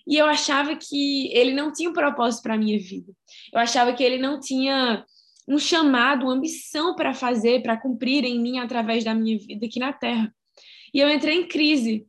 E 0.06 0.16
eu 0.16 0.26
achava 0.26 0.76
que 0.76 1.28
Ele 1.32 1.52
não 1.52 1.72
tinha 1.72 1.90
um 1.90 1.92
propósito 1.92 2.42
para 2.42 2.54
a 2.54 2.58
minha 2.58 2.78
vida. 2.78 3.12
Eu 3.52 3.58
achava 3.58 3.92
que 3.92 4.02
Ele 4.02 4.18
não 4.18 4.38
tinha 4.38 5.04
um 5.48 5.58
chamado, 5.58 6.24
uma 6.24 6.34
ambição 6.34 6.94
para 6.94 7.14
fazer, 7.14 7.62
para 7.62 7.76
cumprir 7.76 8.24
em 8.24 8.40
mim 8.40 8.58
através 8.58 9.04
da 9.04 9.14
minha 9.14 9.38
vida 9.38 9.66
aqui 9.66 9.78
na 9.78 9.92
Terra. 9.92 10.34
E 10.92 11.00
eu 11.00 11.08
entrei 11.08 11.36
em 11.36 11.48
crise. 11.48 12.06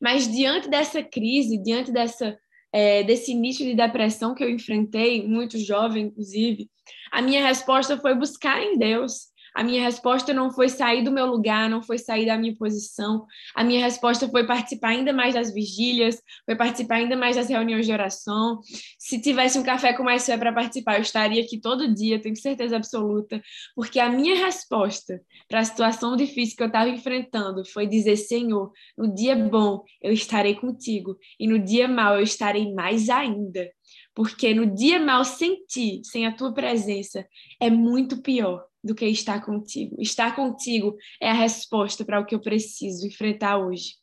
Mas 0.00 0.26
diante 0.26 0.68
dessa 0.68 1.02
crise, 1.02 1.62
diante 1.62 1.92
dessa 1.92 2.36
é, 2.72 3.02
desse 3.02 3.32
início 3.32 3.66
de 3.66 3.74
depressão 3.74 4.34
que 4.34 4.42
eu 4.42 4.48
enfrentei, 4.48 5.26
muito 5.26 5.58
jovem, 5.58 6.06
inclusive, 6.06 6.70
a 7.12 7.20
minha 7.20 7.46
resposta 7.46 7.98
foi 7.98 8.14
buscar 8.14 8.62
em 8.62 8.78
Deus. 8.78 9.31
A 9.54 9.62
minha 9.62 9.82
resposta 9.82 10.32
não 10.32 10.50
foi 10.50 10.68
sair 10.68 11.02
do 11.04 11.10
meu 11.10 11.26
lugar, 11.26 11.68
não 11.68 11.82
foi 11.82 11.98
sair 11.98 12.26
da 12.26 12.38
minha 12.38 12.54
posição. 12.56 13.26
A 13.54 13.62
minha 13.62 13.84
resposta 13.84 14.28
foi 14.28 14.46
participar 14.46 14.88
ainda 14.88 15.12
mais 15.12 15.34
das 15.34 15.52
vigílias, 15.52 16.22
foi 16.46 16.56
participar 16.56 16.96
ainda 16.96 17.16
mais 17.16 17.36
das 17.36 17.48
reuniões 17.48 17.86
de 17.86 17.92
oração. 17.92 18.60
Se 18.98 19.20
tivesse 19.20 19.58
um 19.58 19.62
café 19.62 19.92
com 19.92 20.02
mais 20.02 20.24
fé 20.24 20.36
para 20.38 20.52
participar, 20.52 20.96
eu 20.96 21.02
estaria 21.02 21.42
aqui 21.42 21.60
todo 21.60 21.92
dia, 21.92 22.20
tenho 22.20 22.36
certeza 22.36 22.76
absoluta, 22.76 23.42
porque 23.74 24.00
a 24.00 24.08
minha 24.08 24.44
resposta 24.44 25.20
para 25.48 25.60
a 25.60 25.64
situação 25.64 26.16
difícil 26.16 26.56
que 26.56 26.62
eu 26.62 26.68
estava 26.68 26.88
enfrentando 26.88 27.64
foi 27.64 27.86
dizer: 27.86 28.16
Senhor, 28.16 28.72
no 28.96 29.14
dia 29.14 29.36
bom 29.36 29.82
eu 30.00 30.12
estarei 30.12 30.54
contigo, 30.54 31.16
e 31.38 31.46
no 31.46 31.58
dia 31.58 31.86
mau 31.86 32.16
eu 32.16 32.22
estarei 32.22 32.72
mais 32.72 33.08
ainda. 33.08 33.68
Porque 34.14 34.52
no 34.52 34.66
dia 34.66 35.00
mau, 35.00 35.24
sem 35.24 35.64
ti, 35.66 36.02
sem 36.04 36.26
a 36.26 36.34
tua 36.34 36.52
presença, 36.52 37.26
é 37.60 37.70
muito 37.70 38.20
pior 38.20 38.64
do 38.84 38.94
que 38.94 39.06
estar 39.06 39.44
contigo. 39.44 39.96
Estar 40.00 40.34
contigo 40.34 40.96
é 41.20 41.30
a 41.30 41.34
resposta 41.34 42.04
para 42.04 42.20
o 42.20 42.26
que 42.26 42.34
eu 42.34 42.40
preciso 42.40 43.06
enfrentar 43.06 43.58
hoje. 43.58 43.94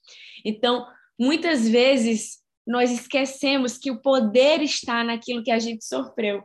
Então, 0.44 0.86
muitas 1.20 1.68
vezes 1.68 2.40
nós 2.66 2.92
esquecemos 2.92 3.78
que 3.78 3.92
o 3.92 4.02
poder 4.02 4.62
está 4.62 5.04
naquilo 5.04 5.44
que 5.44 5.52
a 5.52 5.60
gente 5.60 5.84
sofreu. 5.84 6.44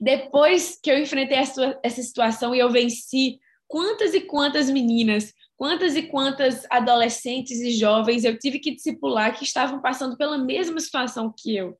Depois 0.00 0.78
que 0.82 0.90
eu 0.90 0.98
enfrentei 0.98 1.36
essa 1.36 2.02
situação 2.02 2.54
e 2.54 2.58
eu 2.58 2.70
venci, 2.70 3.38
quantas 3.68 4.14
e 4.14 4.22
quantas 4.22 4.70
meninas, 4.70 5.32
quantas 5.56 5.94
e 5.94 6.02
quantas 6.04 6.64
adolescentes 6.70 7.60
e 7.60 7.72
jovens 7.72 8.24
eu 8.24 8.38
tive 8.38 8.58
que 8.58 8.74
discipular 8.74 9.36
que 9.36 9.44
estavam 9.44 9.82
passando 9.82 10.16
pela 10.16 10.38
mesma 10.38 10.80
situação 10.80 11.34
que 11.36 11.54
eu. 11.54 11.78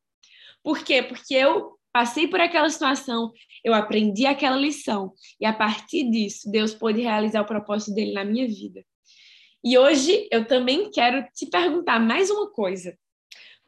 Por 0.62 0.84
quê? 0.84 1.02
Porque 1.02 1.34
eu 1.34 1.78
passei 1.92 2.28
por 2.28 2.40
aquela 2.40 2.68
situação, 2.68 3.32
eu 3.64 3.74
aprendi 3.74 4.26
aquela 4.26 4.56
lição 4.56 5.12
e 5.40 5.46
a 5.46 5.52
partir 5.52 6.08
disso 6.10 6.50
Deus 6.50 6.74
pôde 6.74 7.00
realizar 7.00 7.42
o 7.42 7.46
propósito 7.46 7.94
dele 7.94 8.12
na 8.12 8.24
minha 8.24 8.46
vida. 8.46 8.84
E 9.62 9.76
hoje 9.76 10.28
eu 10.30 10.46
também 10.46 10.90
quero 10.90 11.26
te 11.34 11.46
perguntar 11.46 11.98
mais 11.98 12.30
uma 12.30 12.50
coisa. 12.50 12.96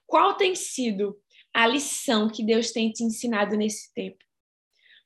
Qual 0.06 0.34
tem 0.34 0.54
sido 0.54 1.18
a 1.52 1.66
lição 1.66 2.28
que 2.28 2.44
Deus 2.44 2.70
tem 2.70 2.90
te 2.90 3.02
ensinado 3.04 3.56
nesse 3.56 3.92
tempo? 3.92 4.18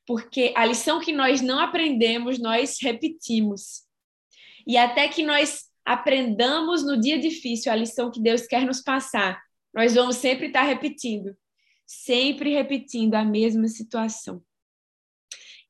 Porque 0.07 0.53
a 0.57 0.65
lição 0.65 1.01
que 1.01 1.13
nós 1.13 1.41
não 1.41 1.59
aprendemos, 1.59 2.39
nós 2.39 2.77
repetimos. 2.81 3.83
E 4.65 4.77
até 4.77 5.09
que 5.09 5.25
nós 5.25 5.65
aprendamos 5.85 6.85
no 6.85 7.01
dia 7.01 7.19
difícil 7.19 7.73
a 7.73 7.77
lição 7.77 8.11
que 8.11 8.21
Deus 8.21 8.47
quer 8.47 8.65
nos 8.65 8.81
passar, 8.81 9.41
nós 9.75 9.95
vamos 9.95 10.17
sempre 10.17 10.47
estar 10.47 10.63
repetindo 10.63 11.37
sempre 11.87 12.53
repetindo 12.53 13.15
a 13.15 13.25
mesma 13.25 13.69
situação. 13.69 14.43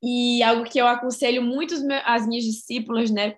E 0.02 0.42
algo 0.42 0.64
que 0.64 0.80
eu 0.80 0.86
aconselho 0.86 1.42
muito 1.42 1.74
as 2.04 2.26
minhas 2.26 2.44
discípulas, 2.44 3.10
né? 3.10 3.36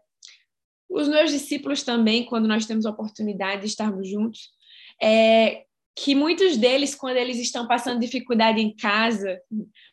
Os 0.89 1.09
meus 1.09 1.31
discípulos 1.31 1.83
também, 1.83 2.25
quando 2.25 2.49
nós 2.49 2.67
temos 2.67 2.87
a 2.87 2.91
oportunidade 2.91 3.63
de 3.63 3.69
estarmos 3.69 4.09
juntos, 4.09 4.51
é 5.01 5.65
que 6.01 6.15
muitos 6.15 6.57
deles, 6.57 6.95
quando 6.95 7.17
eles 7.17 7.39
estão 7.39 7.67
passando 7.67 8.01
dificuldade 8.01 8.61
em 8.61 8.75
casa, 8.75 9.41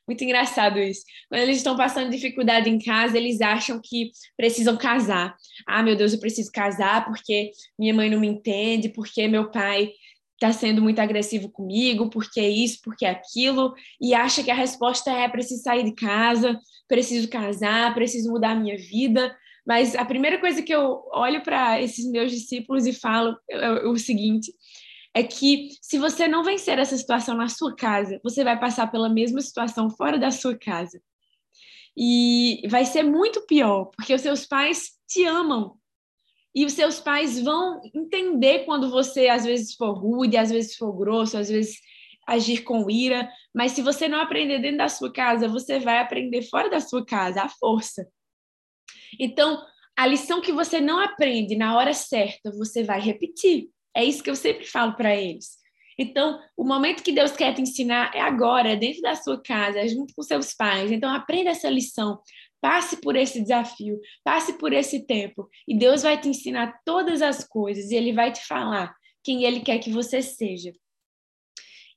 muito 0.07 0.23
engraçado 0.23 0.77
isso, 0.77 1.01
quando 1.27 1.41
eles 1.41 1.57
estão 1.57 1.75
passando 1.75 2.11
dificuldade 2.11 2.69
em 2.69 2.77
casa, 2.77 3.17
eles 3.17 3.41
acham 3.41 3.81
que 3.83 4.11
precisam 4.37 4.77
casar. 4.77 5.35
Ah, 5.67 5.81
meu 5.81 5.95
Deus, 5.95 6.13
eu 6.13 6.19
preciso 6.19 6.51
casar 6.51 7.05
porque 7.05 7.51
minha 7.77 7.93
mãe 7.93 8.07
não 8.07 8.19
me 8.19 8.27
entende, 8.27 8.89
porque 8.89 9.27
meu 9.27 9.49
pai 9.49 9.91
está 10.35 10.51
sendo 10.51 10.81
muito 10.81 10.99
agressivo 10.99 11.49
comigo, 11.49 12.09
porque 12.09 12.41
isso, 12.41 12.79
porque 12.83 13.05
aquilo, 13.05 13.73
e 13.99 14.13
acha 14.13 14.43
que 14.43 14.51
a 14.51 14.55
resposta 14.55 15.11
é 15.11 15.27
preciso 15.27 15.63
sair 15.63 15.83
de 15.83 15.93
casa, 15.93 16.59
preciso 16.87 17.27
casar, 17.29 17.93
preciso 17.93 18.29
mudar 18.29 18.51
a 18.51 18.55
minha 18.55 18.77
vida. 18.77 19.35
Mas 19.65 19.95
a 19.95 20.05
primeira 20.05 20.39
coisa 20.39 20.61
que 20.61 20.73
eu 20.73 21.03
olho 21.11 21.41
para 21.41 21.81
esses 21.81 22.05
meus 22.11 22.31
discípulos 22.31 22.85
e 22.85 22.93
falo 22.93 23.35
é, 23.49 23.65
é 23.65 23.87
o 23.87 23.97
seguinte: 23.97 24.53
é 25.13 25.23
que 25.23 25.69
se 25.81 25.97
você 25.97 26.27
não 26.27 26.43
vencer 26.43 26.77
essa 26.77 26.97
situação 26.97 27.35
na 27.35 27.47
sua 27.47 27.73
casa, 27.75 28.19
você 28.23 28.43
vai 28.43 28.59
passar 28.59 28.91
pela 28.91 29.09
mesma 29.09 29.41
situação 29.41 29.89
fora 29.89 30.19
da 30.19 30.29
sua 30.29 30.55
casa. 30.57 31.01
E 31.97 32.61
vai 32.69 32.83
ser 32.83 33.03
muito 33.03 33.45
pior, 33.47 33.85
porque 33.85 34.13
os 34.13 34.19
seus 34.19 34.45
pais 34.45 34.91
te 35.07 35.23
amam, 35.23 35.77
e 36.55 36.65
os 36.65 36.73
seus 36.73 37.01
pais 37.01 37.39
vão 37.39 37.81
entender 37.93 38.65
quando 38.65 38.89
você 38.89 39.27
às 39.27 39.43
vezes 39.43 39.75
for 39.75 39.91
rude, 39.91 40.37
às 40.37 40.49
vezes 40.49 40.77
for 40.77 40.93
grosso, 40.93 41.37
às 41.37 41.49
vezes 41.49 41.79
agir 42.25 42.63
com 42.63 42.89
ira, 42.89 43.29
mas 43.53 43.73
se 43.73 43.81
você 43.81 44.07
não 44.07 44.19
aprender 44.19 44.59
dentro 44.59 44.77
da 44.77 44.89
sua 44.89 45.11
casa, 45.11 45.47
você 45.47 45.79
vai 45.79 45.99
aprender 45.99 46.41
fora 46.43 46.69
da 46.69 46.79
sua 46.79 47.05
casa, 47.05 47.43
à 47.43 47.49
força. 47.49 48.07
Então, 49.19 49.61
a 49.95 50.07
lição 50.07 50.41
que 50.41 50.51
você 50.51 50.81
não 50.81 50.99
aprende 50.99 51.55
na 51.55 51.77
hora 51.77 51.93
certa, 51.93 52.51
você 52.51 52.83
vai 52.83 52.99
repetir. 52.99 53.69
É 53.95 54.03
isso 54.03 54.23
que 54.23 54.29
eu 54.29 54.35
sempre 54.35 54.65
falo 54.65 54.95
para 54.95 55.15
eles. 55.15 55.57
Então, 55.97 56.39
o 56.57 56.65
momento 56.65 57.03
que 57.03 57.13
Deus 57.13 57.31
quer 57.31 57.53
te 57.53 57.61
ensinar 57.61 58.13
é 58.13 58.19
agora, 58.19 58.75
dentro 58.75 59.01
da 59.01 59.15
sua 59.15 59.41
casa, 59.41 59.87
junto 59.87 60.13
com 60.13 60.21
seus 60.21 60.53
pais. 60.53 60.91
Então, 60.91 61.13
aprenda 61.13 61.51
essa 61.51 61.69
lição. 61.69 62.19
Passe 62.65 62.97
por 62.97 63.15
esse 63.15 63.43
desafio, 63.43 64.01
passe 64.23 64.53
por 64.53 64.73
esse 64.73 65.05
tempo, 65.05 65.47
e 65.67 65.77
Deus 65.77 66.01
vai 66.01 66.19
te 66.19 66.27
ensinar 66.27 66.81
todas 66.83 67.21
as 67.21 67.47
coisas, 67.47 67.91
e 67.91 67.95
Ele 67.95 68.11
vai 68.11 68.31
te 68.31 68.43
falar 68.43 68.91
quem 69.23 69.43
Ele 69.43 69.59
quer 69.59 69.77
que 69.77 69.91
você 69.91 70.19
seja. 70.19 70.73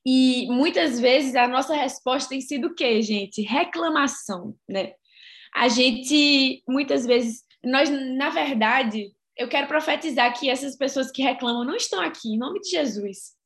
E 0.05 0.45
muitas 0.51 0.99
vezes 0.99 1.35
a 1.35 1.47
nossa 1.47 1.73
resposta 1.73 2.29
tem 2.29 2.39
sido 2.39 2.67
o 2.67 2.75
quê, 2.75 3.01
gente? 3.01 3.41
Reclamação, 3.41 4.55
né? 4.69 4.93
A 5.55 5.69
gente, 5.69 6.61
muitas 6.69 7.03
vezes, 7.03 7.43
nós, 7.63 7.89
na 7.89 8.29
verdade, 8.29 9.11
eu 9.35 9.49
quero 9.49 9.67
profetizar 9.67 10.39
que 10.39 10.51
essas 10.51 10.77
pessoas 10.77 11.09
que 11.09 11.23
reclamam 11.23 11.65
não 11.65 11.75
estão 11.75 11.99
aqui, 11.99 12.29
em 12.29 12.37
nome 12.37 12.59
de 12.59 12.69
Jesus. 12.69 13.38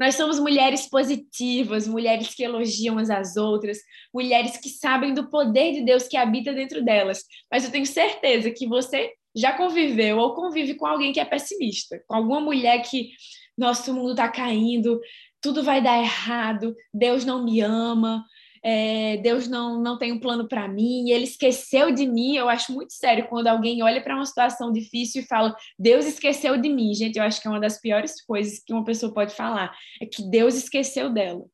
Nós 0.00 0.14
somos 0.14 0.40
mulheres 0.40 0.88
positivas, 0.88 1.86
mulheres 1.86 2.34
que 2.34 2.42
elogiam 2.42 2.94
umas 2.94 3.10
às 3.10 3.36
outras, 3.36 3.76
mulheres 4.14 4.56
que 4.56 4.70
sabem 4.70 5.12
do 5.12 5.28
poder 5.28 5.74
de 5.74 5.84
Deus 5.84 6.08
que 6.08 6.16
habita 6.16 6.54
dentro 6.54 6.82
delas. 6.82 7.22
Mas 7.52 7.64
eu 7.64 7.70
tenho 7.70 7.84
certeza 7.84 8.50
que 8.50 8.66
você 8.66 9.12
já 9.36 9.52
conviveu 9.52 10.16
ou 10.16 10.34
convive 10.34 10.74
com 10.74 10.86
alguém 10.86 11.12
que 11.12 11.20
é 11.20 11.24
pessimista, 11.26 12.02
com 12.08 12.16
alguma 12.16 12.40
mulher 12.40 12.80
que 12.80 13.10
nosso 13.58 13.92
mundo 13.92 14.12
está 14.12 14.26
caindo, 14.26 14.98
tudo 15.38 15.62
vai 15.62 15.82
dar 15.82 15.98
errado, 15.98 16.74
Deus 16.94 17.26
não 17.26 17.44
me 17.44 17.60
ama, 17.60 18.24
é, 18.62 19.16
Deus 19.18 19.48
não, 19.48 19.80
não 19.80 19.96
tem 19.96 20.12
um 20.12 20.20
plano 20.20 20.46
para 20.46 20.68
mim, 20.68 21.10
ele 21.10 21.24
esqueceu 21.24 21.90
de 21.92 22.06
mim. 22.06 22.36
Eu 22.36 22.48
acho 22.48 22.72
muito 22.72 22.92
sério 22.92 23.26
quando 23.28 23.46
alguém 23.46 23.82
olha 23.82 24.02
para 24.02 24.14
uma 24.14 24.26
situação 24.26 24.72
difícil 24.72 25.22
e 25.22 25.26
fala, 25.26 25.56
Deus 25.78 26.04
esqueceu 26.04 26.60
de 26.60 26.68
mim. 26.68 26.92
Gente, 26.94 27.16
eu 27.16 27.22
acho 27.22 27.40
que 27.40 27.48
é 27.48 27.50
uma 27.50 27.60
das 27.60 27.80
piores 27.80 28.22
coisas 28.24 28.62
que 28.64 28.72
uma 28.72 28.84
pessoa 28.84 29.12
pode 29.12 29.34
falar, 29.34 29.74
é 30.00 30.06
que 30.06 30.22
Deus 30.22 30.54
esqueceu 30.54 31.10
dela. 31.10 31.44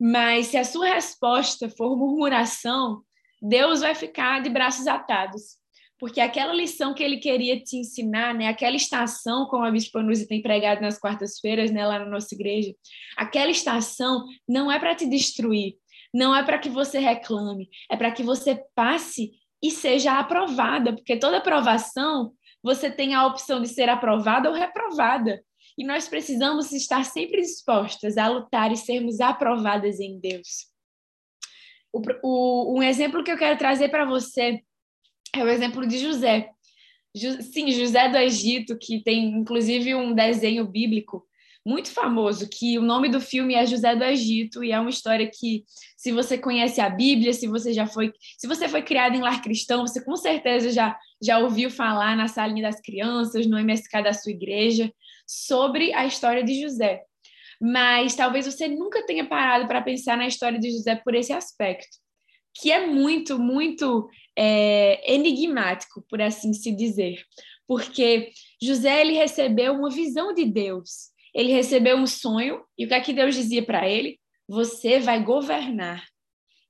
Mas 0.00 0.48
se 0.48 0.56
a 0.56 0.64
sua 0.64 0.86
resposta 0.94 1.68
for 1.70 1.96
murmuração, 1.96 3.02
Deus 3.40 3.80
vai 3.80 3.94
ficar 3.94 4.42
de 4.42 4.50
braços 4.50 4.86
atados. 4.86 5.56
Porque 5.98 6.20
aquela 6.20 6.52
lição 6.52 6.92
que 6.92 7.02
ele 7.02 7.16
queria 7.16 7.58
te 7.58 7.78
ensinar, 7.78 8.34
né, 8.34 8.48
aquela 8.48 8.76
estação, 8.76 9.46
como 9.46 9.64
a 9.64 9.70
Bispa 9.70 10.02
Nuzi 10.02 10.28
tem 10.28 10.42
pregado 10.42 10.82
nas 10.82 10.98
quartas-feiras, 10.98 11.70
né, 11.70 11.86
lá 11.86 11.98
na 11.98 12.04
nossa 12.04 12.34
igreja, 12.34 12.74
aquela 13.16 13.50
estação 13.50 14.26
não 14.46 14.70
é 14.70 14.78
para 14.78 14.94
te 14.94 15.06
destruir, 15.06 15.76
não 16.16 16.34
é 16.34 16.42
para 16.42 16.58
que 16.58 16.70
você 16.70 16.98
reclame, 16.98 17.68
é 17.90 17.96
para 17.96 18.10
que 18.10 18.22
você 18.22 18.64
passe 18.74 19.32
e 19.62 19.70
seja 19.70 20.18
aprovada, 20.18 20.94
porque 20.94 21.18
toda 21.18 21.36
aprovação 21.36 22.32
você 22.62 22.90
tem 22.90 23.14
a 23.14 23.26
opção 23.26 23.60
de 23.60 23.68
ser 23.68 23.90
aprovada 23.90 24.48
ou 24.48 24.54
reprovada. 24.54 25.44
e 25.78 25.84
nós 25.84 26.08
precisamos 26.08 26.72
estar 26.72 27.04
sempre 27.04 27.42
dispostas 27.42 28.16
a 28.16 28.28
lutar 28.28 28.72
e 28.72 28.78
sermos 28.78 29.20
aprovadas 29.20 30.00
em 30.00 30.18
Deus. 30.18 30.72
O, 31.92 32.00
o, 32.22 32.78
um 32.78 32.82
exemplo 32.82 33.22
que 33.22 33.30
eu 33.30 33.36
quero 33.36 33.58
trazer 33.58 33.90
para 33.90 34.06
você 34.06 34.62
é 35.34 35.44
o 35.44 35.48
exemplo 35.48 35.86
de 35.86 35.98
José. 35.98 36.48
Sim, 37.52 37.70
José 37.72 38.08
do 38.08 38.16
Egito, 38.16 38.78
que 38.78 39.02
tem 39.02 39.26
inclusive 39.38 39.94
um 39.94 40.14
desenho 40.14 40.66
bíblico 40.66 41.26
muito 41.66 41.90
famoso, 41.90 42.48
que 42.48 42.78
o 42.78 42.82
nome 42.82 43.08
do 43.08 43.20
filme 43.20 43.54
é 43.54 43.66
José 43.66 43.96
do 43.96 44.04
Egito, 44.04 44.62
e 44.62 44.70
é 44.70 44.78
uma 44.78 44.88
história 44.88 45.28
que, 45.28 45.64
se 45.96 46.12
você 46.12 46.38
conhece 46.38 46.80
a 46.80 46.88
Bíblia, 46.88 47.32
se 47.32 47.48
você 47.48 47.72
já 47.72 47.88
foi, 47.88 48.12
se 48.38 48.46
você 48.46 48.68
foi 48.68 48.82
criado 48.82 49.16
em 49.16 49.20
lar 49.20 49.42
cristão, 49.42 49.84
você 49.84 50.02
com 50.04 50.14
certeza 50.16 50.70
já, 50.70 50.96
já 51.20 51.40
ouviu 51.40 51.68
falar 51.68 52.16
na 52.16 52.28
salinha 52.28 52.62
das 52.62 52.80
crianças, 52.80 53.48
no 53.48 53.58
MSK 53.58 54.00
da 54.00 54.12
sua 54.12 54.30
igreja, 54.30 54.92
sobre 55.26 55.92
a 55.92 56.06
história 56.06 56.44
de 56.44 56.62
José. 56.62 57.02
Mas 57.60 58.14
talvez 58.14 58.46
você 58.46 58.68
nunca 58.68 59.04
tenha 59.04 59.26
parado 59.26 59.66
para 59.66 59.82
pensar 59.82 60.16
na 60.16 60.28
história 60.28 60.60
de 60.60 60.70
José 60.70 60.94
por 60.94 61.16
esse 61.16 61.32
aspecto, 61.32 61.98
que 62.54 62.70
é 62.70 62.86
muito, 62.86 63.40
muito 63.40 64.08
é, 64.38 65.12
enigmático, 65.12 66.04
por 66.08 66.22
assim 66.22 66.52
se 66.52 66.70
dizer. 66.70 67.24
Porque 67.66 68.30
José 68.62 69.00
ele 69.00 69.14
recebeu 69.14 69.72
uma 69.72 69.90
visão 69.90 70.32
de 70.32 70.44
Deus 70.44 71.15
ele 71.36 71.52
recebeu 71.52 71.98
um 71.98 72.06
sonho 72.06 72.64
e 72.78 72.86
o 72.86 72.88
que 72.88 72.94
é 72.94 73.00
que 73.00 73.12
Deus 73.12 73.34
dizia 73.34 73.62
para 73.62 73.86
ele? 73.86 74.18
Você 74.48 74.98
vai 74.98 75.22
governar. 75.22 76.02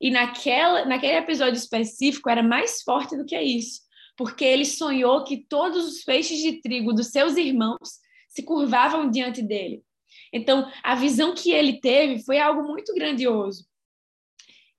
E 0.00 0.10
naquela, 0.10 0.84
naquele 0.84 1.16
episódio 1.16 1.56
específico 1.56 2.28
era 2.28 2.42
mais 2.42 2.82
forte 2.82 3.16
do 3.16 3.24
que 3.24 3.40
isso, 3.40 3.82
porque 4.16 4.44
ele 4.44 4.64
sonhou 4.64 5.22
que 5.22 5.46
todos 5.48 5.86
os 5.86 6.02
feixes 6.02 6.38
de 6.38 6.60
trigo 6.60 6.92
dos 6.92 7.12
seus 7.12 7.36
irmãos 7.36 8.00
se 8.28 8.42
curvavam 8.42 9.08
diante 9.08 9.40
dele. 9.40 9.84
Então, 10.32 10.68
a 10.82 10.96
visão 10.96 11.32
que 11.32 11.52
ele 11.52 11.80
teve 11.80 12.24
foi 12.24 12.40
algo 12.40 12.64
muito 12.64 12.92
grandioso. 12.92 13.64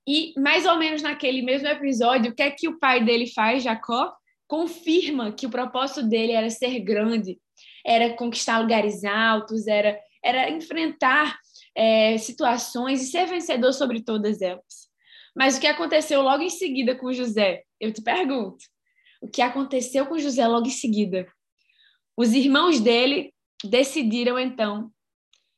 E 0.06 0.34
mais 0.38 0.66
ou 0.66 0.76
menos 0.76 1.00
naquele 1.00 1.40
mesmo 1.40 1.66
episódio, 1.66 2.30
o 2.30 2.34
que 2.34 2.42
é 2.42 2.50
que 2.50 2.68
o 2.68 2.78
pai 2.78 3.02
dele 3.02 3.26
faz, 3.26 3.62
Jacó? 3.62 4.14
Confirma 4.46 5.32
que 5.32 5.46
o 5.46 5.50
propósito 5.50 6.02
dele 6.02 6.32
era 6.32 6.50
ser 6.50 6.78
grande, 6.80 7.38
era 7.84 8.14
conquistar 8.14 8.58
lugares 8.58 9.04
altos, 9.04 9.66
era, 9.66 9.98
era 10.22 10.50
enfrentar 10.50 11.38
é, 11.74 12.18
situações 12.18 13.02
e 13.02 13.06
ser 13.06 13.26
vencedor 13.26 13.72
sobre 13.72 14.02
todas 14.02 14.42
elas. 14.42 14.88
Mas 15.34 15.56
o 15.56 15.60
que 15.60 15.66
aconteceu 15.66 16.20
logo 16.22 16.42
em 16.42 16.50
seguida 16.50 16.96
com 16.96 17.12
José? 17.12 17.62
Eu 17.80 17.92
te 17.92 18.02
pergunto. 18.02 18.64
O 19.22 19.28
que 19.28 19.42
aconteceu 19.42 20.06
com 20.06 20.18
José 20.18 20.46
logo 20.46 20.66
em 20.66 20.70
seguida? 20.70 21.26
Os 22.16 22.32
irmãos 22.32 22.80
dele 22.80 23.32
decidiram 23.64 24.38
então 24.38 24.90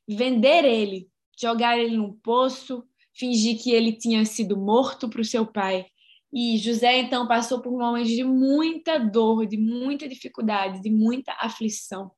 vender 0.06 0.64
ele, 0.64 1.08
jogar 1.40 1.78
ele 1.78 1.96
num 1.96 2.12
poço, 2.12 2.84
fingir 3.14 3.62
que 3.62 3.70
ele 3.70 3.92
tinha 3.92 4.24
sido 4.24 4.56
morto 4.56 5.08
para 5.08 5.20
o 5.20 5.24
seu 5.24 5.46
pai. 5.46 5.86
E 6.32 6.58
José 6.58 6.98
então 6.98 7.26
passou 7.26 7.60
por 7.60 7.72
um 7.72 7.78
momento 7.78 8.06
de 8.06 8.22
muita 8.22 8.98
dor, 8.98 9.46
de 9.46 9.56
muita 9.56 10.08
dificuldade, 10.08 10.80
de 10.80 10.90
muita 10.90 11.32
aflição. 11.32 12.12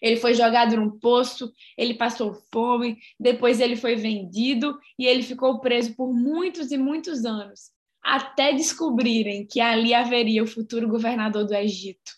Ele 0.00 0.16
foi 0.16 0.34
jogado 0.34 0.76
num 0.76 0.98
poço, 0.98 1.52
ele 1.76 1.94
passou 1.94 2.34
fome, 2.52 2.98
depois 3.18 3.60
ele 3.60 3.76
foi 3.76 3.96
vendido 3.96 4.78
e 4.98 5.06
ele 5.06 5.22
ficou 5.22 5.60
preso 5.60 5.94
por 5.96 6.14
muitos 6.14 6.70
e 6.70 6.78
muitos 6.78 7.24
anos, 7.24 7.72
até 8.02 8.52
descobrirem 8.52 9.46
que 9.46 9.60
ali 9.60 9.92
haveria 9.92 10.42
o 10.42 10.46
futuro 10.46 10.88
governador 10.88 11.44
do 11.44 11.54
Egito. 11.54 12.12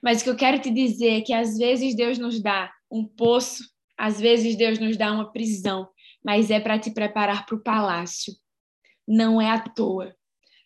Mas 0.00 0.20
o 0.20 0.24
que 0.24 0.30
eu 0.30 0.36
quero 0.36 0.60
te 0.60 0.70
dizer 0.70 1.18
é 1.18 1.20
que 1.20 1.32
às 1.32 1.58
vezes 1.58 1.96
Deus 1.96 2.18
nos 2.18 2.40
dá 2.40 2.70
um 2.90 3.04
poço, 3.04 3.64
às 3.96 4.20
vezes 4.20 4.56
Deus 4.56 4.78
nos 4.78 4.96
dá 4.96 5.12
uma 5.12 5.32
prisão, 5.32 5.88
mas 6.24 6.50
é 6.50 6.60
para 6.60 6.78
te 6.78 6.90
preparar 6.90 7.44
para 7.44 7.56
o 7.56 7.62
palácio. 7.62 8.32
Não 9.06 9.40
é 9.40 9.50
à 9.50 9.58
toa. 9.58 10.14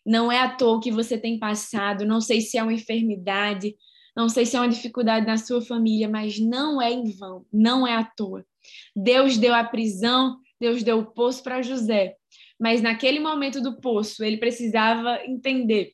Não 0.04 0.33
é 0.33 0.40
à 0.40 0.49
toa 0.49 0.81
que 0.81 0.90
você 0.90 1.18
tem 1.18 1.38
passado, 1.38 2.07
não 2.07 2.20
sei 2.20 2.40
se 2.40 2.57
é 2.57 2.62
uma 2.62 2.72
enfermidade, 2.72 3.74
não 4.16 4.29
sei 4.29 4.46
se 4.46 4.57
é 4.57 4.61
uma 4.61 4.68
dificuldade 4.68 5.27
na 5.27 5.37
sua 5.37 5.61
família, 5.61 6.09
mas 6.09 6.38
não 6.40 6.81
é 6.81 6.90
em 6.90 7.12
vão, 7.12 7.44
não 7.53 7.87
é 7.87 7.94
à 7.94 8.03
toa. 8.03 8.44
Deus 8.96 9.37
deu 9.37 9.55
a 9.55 9.62
prisão, 9.62 10.38
Deus 10.61 10.83
deu 10.83 10.98
o 10.98 11.07
poço 11.07 11.42
para 11.42 11.62
José, 11.62 12.16
mas 12.59 12.83
naquele 12.83 13.20
momento 13.20 13.61
do 13.61 13.81
poço, 13.81 14.24
ele 14.24 14.38
precisava 14.38 15.24
entender 15.24 15.92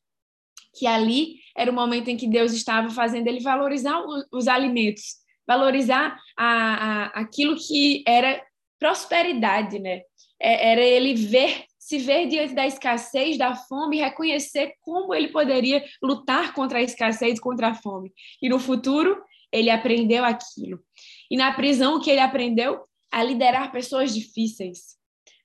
que 0.75 0.87
ali 0.87 1.37
era 1.57 1.71
o 1.71 1.75
momento 1.75 2.09
em 2.09 2.17
que 2.17 2.27
Deus 2.27 2.53
estava 2.53 2.91
fazendo 2.91 3.27
ele 3.27 3.41
valorizar 3.41 4.01
os, 4.01 4.25
os 4.33 4.49
alimentos, 4.49 5.17
valorizar 5.47 6.19
a, 6.37 6.47
a, 6.47 7.05
aquilo 7.21 7.57
que 7.57 8.03
era 8.07 8.43
prosperidade, 8.79 9.79
né? 9.79 10.03
É, 10.41 10.73
era 10.73 10.81
ele 10.81 11.15
ver 11.15 11.65
se 11.85 11.99
ver 11.99 12.27
diante 12.29 12.55
da 12.55 12.67
escassez, 12.67 13.37
da 13.37 13.55
fome, 13.55 13.99
reconhecer 13.99 14.73
como 14.81 15.15
ele 15.15 15.29
poderia 15.29 15.85
lutar 16.03 16.55
contra 16.55 16.79
a 16.79 16.83
escassez, 16.83 17.39
contra 17.39 17.69
a 17.69 17.75
fome. 17.75 18.11
E 18.41 18.49
no 18.49 18.59
futuro, 18.59 19.23
ele 19.53 19.69
aprendeu 19.69 20.25
aquilo. 20.25 20.81
E 21.31 21.37
na 21.37 21.53
prisão, 21.53 21.97
o 21.97 22.01
que 22.01 22.11
ele 22.11 22.21
aprendeu? 22.21 22.81
A 23.13 23.23
liderar 23.23 23.71
pessoas 23.71 24.15
difíceis, 24.15 24.97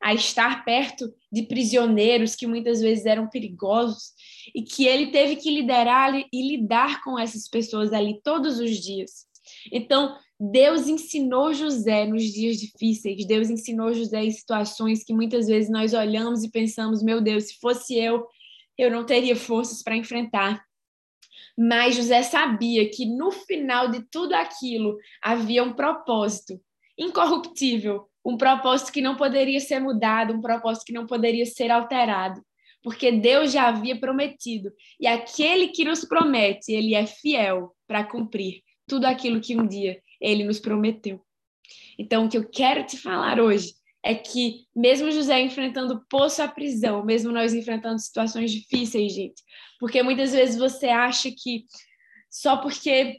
a 0.02 0.14
estar 0.14 0.64
perto 0.64 1.14
de 1.30 1.44
prisioneiros 1.44 2.36
que 2.38 2.48
muitas 2.48 2.80
vezes 2.80 3.06
eram 3.06 3.30
perigosos 3.30 4.14
e 4.56 4.64
que 4.64 4.88
ele 4.88 5.08
teve 5.08 5.36
que 5.36 5.52
liderar 5.52 6.16
e 6.16 6.58
lidar 6.58 7.04
com 7.04 7.20
essas 7.20 7.50
pessoas 7.50 7.92
ali 7.92 8.18
todos 8.24 8.60
os 8.60 8.78
dias. 8.78 9.28
Então, 9.74 10.16
Deus 10.40 10.88
ensinou 10.88 11.54
José 11.54 12.06
nos 12.06 12.24
dias 12.24 12.58
difíceis, 12.58 13.26
Deus 13.28 13.50
ensinou 13.50 13.94
José 13.94 14.24
em 14.24 14.32
situações 14.32 15.04
que 15.04 15.14
muitas 15.14 15.48
vezes 15.48 15.70
nós 15.70 15.94
olhamos 15.94 16.44
e 16.44 16.50
pensamos: 16.50 17.04
meu 17.04 17.20
Deus, 17.20 17.50
se 17.50 17.60
fosse 17.60 17.98
eu, 17.98 18.26
eu 18.78 18.90
não 18.90 19.06
teria 19.06 19.36
forças 19.36 19.84
para 19.84 19.98
enfrentar. 19.98 20.64
Mas 21.58 21.96
José 21.96 22.24
sabia 22.24 22.90
que 22.90 23.06
no 23.06 23.32
final 23.32 23.90
de 23.90 24.02
tudo 24.10 24.34
aquilo 24.34 24.98
havia 25.22 25.62
um 25.62 25.74
propósito 25.74 26.58
incorruptível, 26.98 28.08
um 28.24 28.38
propósito 28.38 28.94
que 28.94 29.02
não 29.02 29.18
poderia 29.18 29.60
ser 29.60 29.82
mudado, 29.82 30.34
um 30.34 30.42
propósito 30.42 30.86
que 30.86 30.94
não 30.94 31.06
poderia 31.06 31.46
ser 31.46 31.70
alterado, 31.70 32.42
porque 32.82 33.12
Deus 33.12 33.52
já 33.52 33.68
havia 33.68 34.00
prometido, 34.00 34.72
e 34.98 35.06
aquele 35.06 35.68
que 35.68 35.84
nos 35.84 36.06
promete, 36.06 36.72
ele 36.72 36.96
é 36.96 37.06
fiel 37.06 37.76
para 37.86 38.06
cumprir 38.06 38.62
tudo 38.88 39.06
aquilo 39.06 39.42
que 39.42 39.58
um 39.58 39.68
dia 39.68 40.02
ele 40.20 40.44
nos 40.44 40.60
prometeu. 40.60 41.22
Então, 41.98 42.26
o 42.26 42.30
que 42.30 42.38
eu 42.38 42.48
quero 42.48 42.86
te 42.86 42.98
falar 42.98 43.40
hoje 43.40 43.74
é 44.04 44.16
que, 44.16 44.66
mesmo 44.76 45.12
José 45.12 45.42
enfrentando 45.42 46.06
poço 46.10 46.42
à 46.42 46.48
prisão, 46.48 47.04
mesmo 47.04 47.32
nós 47.32 47.54
enfrentando 47.54 48.00
situações 48.00 48.52
difíceis, 48.52 49.14
gente, 49.14 49.44
porque 49.80 50.02
muitas 50.02 50.32
vezes 50.32 50.58
você 50.58 50.88
acha 50.88 51.30
que 51.32 51.66
só 52.30 52.58
porque 52.58 53.18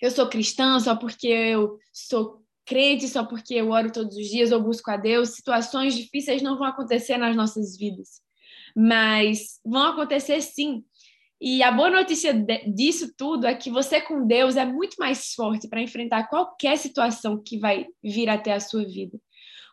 eu 0.00 0.10
sou 0.10 0.28
cristã, 0.28 0.78
só 0.80 0.96
porque 0.96 1.28
eu 1.28 1.78
sou 1.92 2.42
crente, 2.64 3.08
só 3.08 3.24
porque 3.24 3.54
eu 3.54 3.70
oro 3.70 3.92
todos 3.92 4.16
os 4.16 4.26
dias 4.26 4.52
ou 4.52 4.62
busco 4.62 4.90
a 4.90 4.96
Deus, 4.96 5.30
situações 5.30 5.94
difíceis 5.94 6.42
não 6.42 6.58
vão 6.58 6.66
acontecer 6.66 7.16
nas 7.16 7.36
nossas 7.36 7.76
vidas. 7.76 8.20
Mas 8.74 9.60
vão 9.64 9.84
acontecer 9.84 10.40
sim, 10.42 10.84
e 11.40 11.62
a 11.62 11.70
boa 11.70 11.90
notícia 11.90 12.32
disso 12.66 13.12
tudo 13.16 13.46
é 13.46 13.54
que 13.54 13.70
você 13.70 14.00
com 14.00 14.26
Deus 14.26 14.56
é 14.56 14.64
muito 14.64 14.96
mais 14.98 15.34
forte 15.34 15.68
para 15.68 15.82
enfrentar 15.82 16.28
qualquer 16.28 16.78
situação 16.78 17.42
que 17.42 17.58
vai 17.58 17.86
vir 18.02 18.28
até 18.28 18.52
a 18.52 18.60
sua 18.60 18.84
vida. 18.84 19.18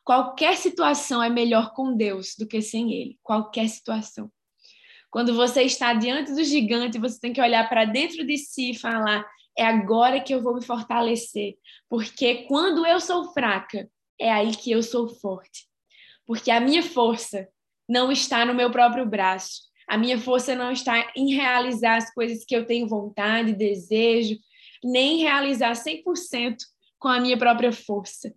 Qualquer 0.04 0.58
situação 0.58 1.24
é 1.24 1.30
melhor 1.30 1.74
com 1.74 1.96
Deus 1.96 2.36
do 2.38 2.46
que 2.46 2.62
sem 2.62 2.94
Ele. 2.94 3.18
Qualquer 3.24 3.70
situação. 3.70 4.30
Quando 5.10 5.34
você 5.34 5.64
está 5.64 5.94
diante 5.94 6.34
do 6.34 6.44
gigante, 6.44 7.00
você 7.00 7.18
tem 7.20 7.32
que 7.32 7.42
olhar 7.42 7.70
para 7.70 7.86
dentro 7.86 8.26
de 8.26 8.38
si 8.38 8.72
e 8.72 8.78
falar: 8.78 9.26
é 9.58 9.64
agora 9.64 10.20
que 10.20 10.34
eu 10.36 10.42
vou 10.42 10.56
me 10.56 10.66
fortalecer. 10.66 11.56
Porque 11.88 12.46
quando 12.48 12.86
eu 12.86 13.00
sou 13.00 13.32
fraca, 13.32 13.90
é 14.20 14.30
aí 14.30 14.52
que 14.52 14.72
eu 14.72 14.84
sou 14.84 15.08
forte. 15.08 15.68
Porque 16.26 16.52
a 16.52 16.60
minha 16.60 16.84
força 16.84 17.48
não 17.88 18.12
está 18.12 18.46
no 18.46 18.54
meu 18.54 18.70
próprio 18.70 19.06
braço 19.06 19.73
a 19.88 19.98
minha 19.98 20.20
força 20.20 20.56
não 20.56 20.72
está 20.72 21.12
em 21.16 21.34
realizar 21.34 21.98
as 21.98 22.14
coisas 22.14 22.46
que 22.46 22.56
eu 22.56 22.66
tenho 22.66 22.88
vontade, 22.88 23.54
desejo, 23.54 24.38
nem 24.84 25.20
realizar 25.20 25.74
100% 25.74 26.58
com 27.00 27.08
a 27.08 27.20
minha 27.20 27.38
própria 27.38 27.72
força. 27.72 28.34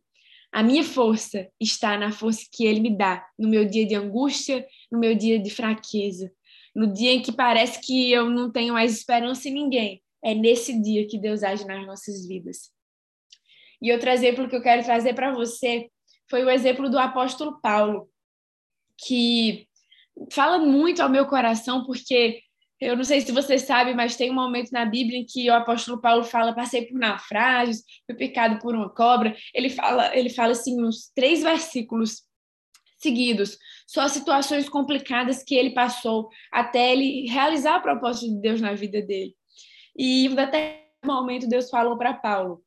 A 0.53 0.63
minha 0.63 0.83
força 0.83 1.49
está 1.61 1.99
na 1.99 2.11
força 2.11 2.47
que 2.53 2.65
Ele 2.65 2.81
me 2.81 2.97
dá, 2.97 3.27
no 3.39 3.49
meu 3.49 3.65
dia 3.65 3.87
de 3.87 3.95
angústia, 3.95 4.67
no 4.91 4.99
meu 4.99 5.15
dia 5.15 5.39
de 5.39 5.51
fraqueza, 5.51 6.33
no 6.75 6.93
dia 6.93 7.13
em 7.13 7.23
que 7.23 7.33
parece 7.33 7.81
que 7.81 8.11
eu 8.11 8.31
não 8.31 8.51
tenho 8.51 8.75
mais 8.75 8.97
esperança 8.97 9.49
em 9.49 9.53
ninguém. 9.53 10.03
É 10.25 10.35
nesse 10.35 10.81
dia 10.81 11.07
que 11.07 11.19
Deus 11.19 11.43
age 11.43 11.67
nas 11.67 11.87
nossas 11.87 12.27
vidas. 12.27 12.71
E 13.81 13.93
outro 13.93 14.09
exemplo 14.09 14.49
que 14.49 14.57
eu 14.57 14.63
quero 14.63 14.85
trazer 14.85 15.15
para 15.15 15.33
você 15.35 15.91
foi 16.29 16.45
o 16.45 16.51
exemplo 16.51 16.89
do 16.89 16.99
apóstolo 16.99 17.61
Paulo, 17.61 18.09
que 18.99 19.66
fala 20.33 20.59
muito 20.59 21.03
ao 21.03 21.09
meu 21.09 21.27
coração, 21.27 21.85
porque 21.85 22.41
eu 22.81 22.97
não 22.97 23.05
sei 23.05 23.23
se 23.23 23.33
você 23.33 23.59
sabe, 23.59 23.95
mas 23.95 24.17
tem 24.17 24.31
um 24.31 24.35
momento 24.35 24.71
na 24.71 24.85
Bíblia 24.85 25.19
em 25.19 25.25
que 25.25 25.51
o 25.51 25.55
apóstolo 25.55 26.01
Paulo 26.01 26.25
fala: 26.25 26.55
passei 26.55 26.87
por 26.87 26.99
naufrágios, 26.99 27.83
fui 28.07 28.15
picado 28.15 28.59
por 28.59 28.75
uma 28.75 28.91
cobra. 28.91 29.35
Ele 29.55 29.71
fala, 29.71 30.15
ele 30.17 30.29
fala 30.29 30.53
assim, 30.53 30.83
uns 30.83 31.11
três 31.15 31.43
versículos 31.43 32.23
seguidos, 32.99 33.59
só 33.87 34.09
situações 34.09 34.69
complicadas 34.69 35.43
que 35.43 35.55
ele 35.55 35.71
passou 35.71 36.29
até 36.53 36.93
ele 36.93 37.29
realizar 37.29 37.79
o 37.79 37.83
propósito 37.83 38.35
de 38.35 38.41
Deus 38.41 38.61
na 38.61 38.75
vida 38.75 39.01
dele. 39.03 39.35
E 39.97 40.29
até 40.39 40.87
um 41.05 41.09
momento 41.09 41.49
Deus 41.49 41.71
falou 41.71 41.97
para 41.97 42.13
Paulo: 42.13 42.63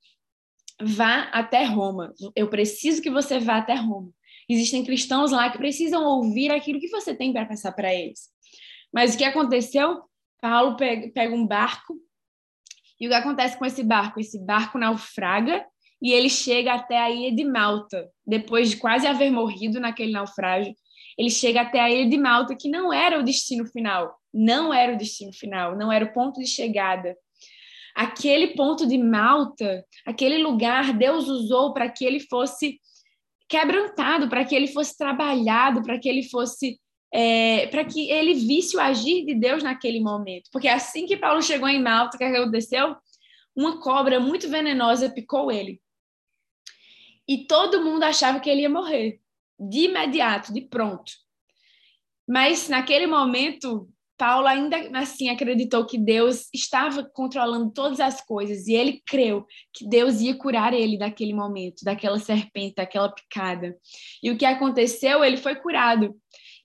vá 0.81 1.23
até 1.31 1.63
Roma. 1.65 2.13
Eu 2.35 2.49
preciso 2.49 3.01
que 3.01 3.11
você 3.11 3.39
vá 3.39 3.57
até 3.57 3.75
Roma. 3.75 4.11
Existem 4.49 4.83
cristãos 4.83 5.31
lá 5.31 5.49
que 5.49 5.57
precisam 5.57 6.03
ouvir 6.03 6.51
aquilo 6.51 6.79
que 6.79 6.89
você 6.89 7.15
tem 7.15 7.31
para 7.31 7.45
passar 7.45 7.71
para 7.71 7.93
eles. 7.93 8.29
Mas 8.91 9.13
o 9.13 9.17
que 9.17 9.23
aconteceu? 9.23 10.01
Paulo 10.41 10.75
pega, 10.75 11.11
pega 11.13 11.35
um 11.35 11.45
barco, 11.45 11.95
e 12.99 13.07
o 13.07 13.09
que 13.09 13.15
acontece 13.15 13.57
com 13.57 13.65
esse 13.65 13.83
barco? 13.83 14.19
Esse 14.19 14.37
barco 14.37 14.77
naufraga 14.77 15.65
e 16.01 16.11
ele 16.11 16.29
chega 16.29 16.73
até 16.73 16.97
a 16.97 17.09
ilha 17.09 17.35
de 17.35 17.43
Malta, 17.45 18.09
depois 18.25 18.69
de 18.69 18.77
quase 18.77 19.07
haver 19.07 19.31
morrido 19.31 19.79
naquele 19.79 20.11
naufrágio. 20.11 20.73
Ele 21.17 21.29
chega 21.29 21.61
até 21.61 21.79
a 21.79 21.89
ilha 21.89 22.09
de 22.09 22.17
Malta, 22.17 22.55
que 22.55 22.69
não 22.69 22.93
era 22.93 23.19
o 23.19 23.23
destino 23.23 23.65
final, 23.65 24.15
não 24.33 24.73
era 24.73 24.93
o 24.93 24.97
destino 24.97 25.33
final, 25.33 25.77
não 25.77 25.91
era 25.91 26.05
o 26.05 26.13
ponto 26.13 26.39
de 26.39 26.47
chegada. 26.47 27.15
Aquele 27.95 28.55
ponto 28.55 28.87
de 28.87 28.97
Malta, 28.97 29.83
aquele 30.05 30.37
lugar, 30.37 30.93
Deus 30.93 31.27
usou 31.27 31.73
para 31.73 31.89
que 31.89 32.05
ele 32.05 32.21
fosse 32.21 32.79
quebrantado, 33.49 34.29
para 34.29 34.45
que 34.45 34.55
ele 34.55 34.67
fosse 34.67 34.95
trabalhado, 34.95 35.81
para 35.81 35.99
que 35.99 36.07
ele 36.07 36.23
fosse 36.23 36.79
é, 37.11 37.65
para 37.67 37.83
que 37.83 38.09
ele 38.09 38.35
visse 38.35 38.77
o 38.77 38.79
agir 38.79 39.25
de 39.25 39.33
Deus 39.33 39.63
naquele 39.63 39.99
momento. 39.99 40.49
Porque 40.51 40.67
assim 40.67 41.05
que 41.05 41.17
Paulo 41.17 41.41
chegou 41.41 41.67
em 41.67 41.81
Malta, 41.81 42.15
o 42.15 42.19
que 42.19 42.23
aconteceu? 42.23 42.95
Uma 43.55 43.81
cobra 43.81 44.19
muito 44.19 44.47
venenosa 44.47 45.09
picou 45.09 45.51
ele. 45.51 45.81
E 47.27 47.45
todo 47.45 47.83
mundo 47.83 48.03
achava 48.03 48.39
que 48.39 48.49
ele 48.49 48.61
ia 48.61 48.69
morrer, 48.69 49.19
de 49.59 49.85
imediato, 49.85 50.53
de 50.53 50.61
pronto. 50.61 51.11
Mas 52.27 52.69
naquele 52.69 53.07
momento, 53.07 53.89
Paulo 54.19 54.47
ainda 54.47 54.77
assim 54.99 55.29
acreditou 55.29 55.85
que 55.85 55.97
Deus 55.97 56.49
estava 56.53 57.09
controlando 57.13 57.71
todas 57.71 58.01
as 58.01 58.19
coisas 58.19 58.67
e 58.67 58.73
ele 58.73 59.01
creu 59.07 59.45
que 59.73 59.87
Deus 59.87 60.19
ia 60.19 60.37
curar 60.37 60.73
ele 60.73 60.97
daquele 60.97 61.33
momento, 61.33 61.85
daquela 61.85 62.19
serpente, 62.19 62.75
daquela 62.75 63.09
picada. 63.09 63.77
E 64.21 64.29
o 64.29 64.37
que 64.37 64.43
aconteceu? 64.45 65.23
Ele 65.23 65.37
foi 65.37 65.55
curado. 65.55 66.13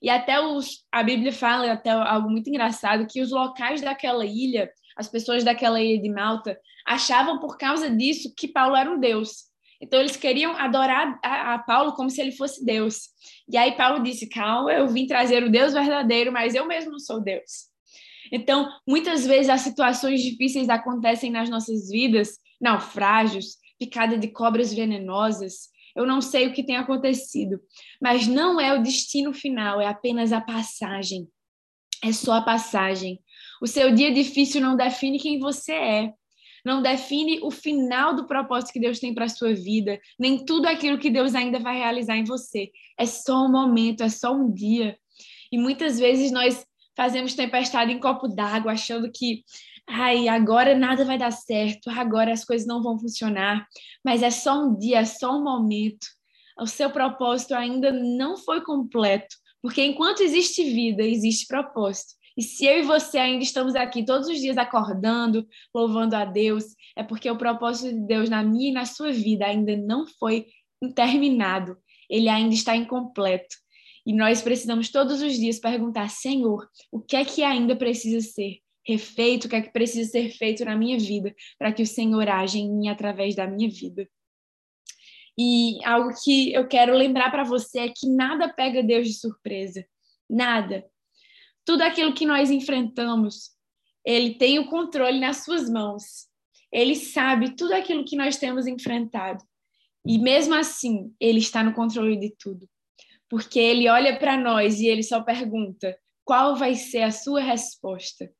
E 0.01 0.09
até 0.09 0.37
os, 0.37 0.83
a 0.91 1.01
Bíblia 1.01 1.31
fala, 1.31 1.71
até 1.71 1.91
algo 1.91 2.29
muito 2.29 2.49
engraçado, 2.49 3.07
que 3.09 3.21
os 3.21 3.31
locais 3.31 3.81
daquela 3.81 4.25
ilha, 4.25 4.69
as 4.97 5.07
pessoas 5.07 5.41
daquela 5.41 5.81
ilha 5.81 6.01
de 6.01 6.09
Malta, 6.09 6.59
achavam 6.85 7.39
por 7.39 7.57
causa 7.57 7.89
disso 7.89 8.33
que 8.35 8.49
Paulo 8.49 8.75
era 8.75 8.91
um 8.91 8.99
deus. 8.99 9.45
Então 9.85 9.99
eles 9.99 10.15
queriam 10.15 10.57
adorar 10.57 11.19
a, 11.23 11.53
a, 11.53 11.59
Paulo 11.59 11.93
como 11.93 12.09
se 12.09 12.19
ele 12.19 12.31
fosse 12.31 12.65
Deus. 12.65 13.09
E 13.47 13.55
aí 13.55 13.73
Paulo 13.73 14.03
disse: 14.03 14.27
Calma, 14.27 14.73
eu 14.73 14.87
vim 14.87 15.05
trazer 15.05 15.43
o 15.43 15.51
Deus 15.51 15.73
verdadeiro, 15.73 16.31
mas 16.31 16.55
eu 16.55 16.65
mesmo 16.65 16.91
não 16.91 16.99
sou 16.99 17.21
Deus. 17.21 17.69
Então, 18.31 18.67
muitas 18.87 19.27
vezes 19.27 19.49
as 19.49 19.61
situações 19.61 20.23
difíceis 20.23 20.67
acontecem 20.69 21.29
nas 21.29 21.47
nossas 21.47 21.89
vidas, 21.89 22.39
naufrágios, 22.59 23.57
picada 23.77 24.17
de 24.17 24.27
cobras 24.29 24.73
venenosas, 24.73 25.69
eu 25.95 26.05
não 26.05 26.19
sei 26.19 26.47
o 26.47 26.53
que 26.53 26.63
tem 26.63 26.75
acontecido, 26.75 27.61
mas 28.01 28.25
não 28.25 28.59
é 28.59 28.73
o 28.73 28.81
destino 28.81 29.31
final, 29.31 29.79
é 29.79 29.87
apenas 29.87 30.33
a 30.33 30.41
passagem. 30.41 31.29
É 32.03 32.11
só 32.11 32.33
a 32.33 32.41
passagem. 32.41 33.19
O 33.61 33.67
seu 33.67 33.93
dia 33.93 34.11
difícil 34.11 34.59
não 34.59 34.75
define 34.75 35.19
quem 35.19 35.39
você 35.39 35.73
é, 35.73 36.13
não 36.65 36.81
define 36.81 37.39
o 37.43 37.51
final 37.51 38.15
do 38.15 38.25
propósito 38.25 38.73
que 38.73 38.79
Deus 38.79 38.99
tem 38.99 39.13
para 39.13 39.25
a 39.25 39.29
sua 39.29 39.53
vida, 39.53 39.99
nem 40.17 40.43
tudo 40.43 40.65
aquilo 40.65 40.97
que 40.97 41.11
Deus 41.11 41.35
ainda 41.35 41.59
vai 41.59 41.77
realizar 41.77 42.17
em 42.17 42.23
você. 42.23 42.71
É 42.97 43.05
só 43.05 43.45
um 43.45 43.51
momento, 43.51 44.01
é 44.01 44.09
só 44.09 44.33
um 44.33 44.51
dia. 44.51 44.97
E 45.51 45.57
muitas 45.59 45.99
vezes 45.99 46.31
nós 46.31 46.65
fazemos 46.97 47.35
tempestade 47.35 47.91
em 47.91 47.99
copo 47.99 48.27
d'água, 48.27 48.71
achando 48.71 49.11
que 49.11 49.43
ai, 49.87 50.27
agora 50.27 50.75
nada 50.75 51.05
vai 51.05 51.17
dar 51.17 51.31
certo, 51.31 51.89
agora 51.91 52.33
as 52.33 52.43
coisas 52.43 52.67
não 52.67 52.81
vão 52.81 52.97
funcionar, 52.97 53.67
mas 54.03 54.23
é 54.23 54.31
só 54.31 54.63
um 54.63 54.75
dia, 54.75 54.99
é 54.99 55.05
só 55.05 55.37
um 55.37 55.43
momento. 55.43 56.07
O 56.59 56.65
seu 56.65 56.89
propósito 56.89 57.53
ainda 57.53 57.91
não 57.91 58.37
foi 58.37 58.61
completo, 58.61 59.35
porque 59.61 59.83
enquanto 59.83 60.21
existe 60.21 60.63
vida, 60.63 61.03
existe 61.03 61.45
propósito. 61.45 62.14
E 62.37 62.43
se 62.43 62.65
eu 62.65 62.79
e 62.79 62.81
você 62.81 63.17
ainda 63.17 63.43
estamos 63.43 63.75
aqui 63.75 64.03
todos 64.05 64.27
os 64.27 64.39
dias 64.39 64.57
acordando, 64.57 65.47
louvando 65.73 66.15
a 66.15 66.25
Deus, 66.25 66.65
é 66.95 67.03
porque 67.03 67.29
o 67.29 67.37
propósito 67.37 67.93
de 67.93 68.05
Deus 68.05 68.29
na 68.29 68.43
minha 68.43 68.69
e 68.69 68.73
na 68.73 68.85
sua 68.85 69.11
vida 69.11 69.45
ainda 69.45 69.75
não 69.77 70.05
foi 70.05 70.47
terminado, 70.95 71.77
ele 72.09 72.27
ainda 72.27 72.53
está 72.53 72.75
incompleto. 72.75 73.55
E 74.05 74.13
nós 74.13 74.41
precisamos 74.41 74.89
todos 74.89 75.21
os 75.21 75.33
dias 75.33 75.59
perguntar: 75.59 76.09
Senhor, 76.09 76.67
o 76.91 77.01
que 77.01 77.15
é 77.15 77.25
que 77.25 77.41
ainda 77.43 77.75
precisa 77.75 78.21
ser? 78.21 78.59
refeito, 78.87 79.47
o 79.47 79.49
que 79.49 79.55
é 79.55 79.61
que 79.61 79.71
precisa 79.71 80.11
ser 80.11 80.29
feito 80.29 80.63
na 80.63 80.75
minha 80.75 80.97
vida 80.97 81.35
para 81.57 81.73
que 81.73 81.81
o 81.81 81.87
Senhor 81.87 82.29
age 82.29 82.59
em 82.59 82.71
mim 82.71 82.87
através 82.87 83.35
da 83.35 83.47
minha 83.47 83.69
vida. 83.69 84.07
E 85.37 85.83
algo 85.83 86.11
que 86.23 86.53
eu 86.53 86.67
quero 86.67 86.95
lembrar 86.95 87.29
para 87.29 87.43
você 87.43 87.79
é 87.79 87.89
que 87.89 88.07
nada 88.07 88.47
pega 88.47 88.83
Deus 88.83 89.07
de 89.07 89.15
surpresa. 89.15 89.85
Nada. 90.29 90.85
Tudo 91.65 91.81
aquilo 91.81 92.13
que 92.13 92.25
nós 92.25 92.51
enfrentamos, 92.51 93.51
ele 94.05 94.35
tem 94.35 94.59
o 94.59 94.67
controle 94.67 95.19
nas 95.19 95.43
suas 95.43 95.69
mãos. 95.69 96.27
Ele 96.71 96.95
sabe 96.95 97.55
tudo 97.55 97.73
aquilo 97.73 98.05
que 98.05 98.15
nós 98.15 98.37
temos 98.37 98.67
enfrentado. 98.67 99.43
E 100.05 100.19
mesmo 100.19 100.53
assim, 100.53 101.13
ele 101.19 101.39
está 101.39 101.63
no 101.63 101.73
controle 101.73 102.15
de 102.15 102.35
tudo. 102.37 102.69
Porque 103.29 103.59
ele 103.59 103.89
olha 103.89 104.17
para 104.17 104.37
nós 104.37 104.79
e 104.79 104.87
ele 104.87 105.01
só 105.01 105.21
pergunta: 105.21 105.97
qual 106.23 106.55
vai 106.55 106.75
ser 106.75 107.01
a 107.01 107.11
sua 107.11 107.41
resposta? 107.41 108.31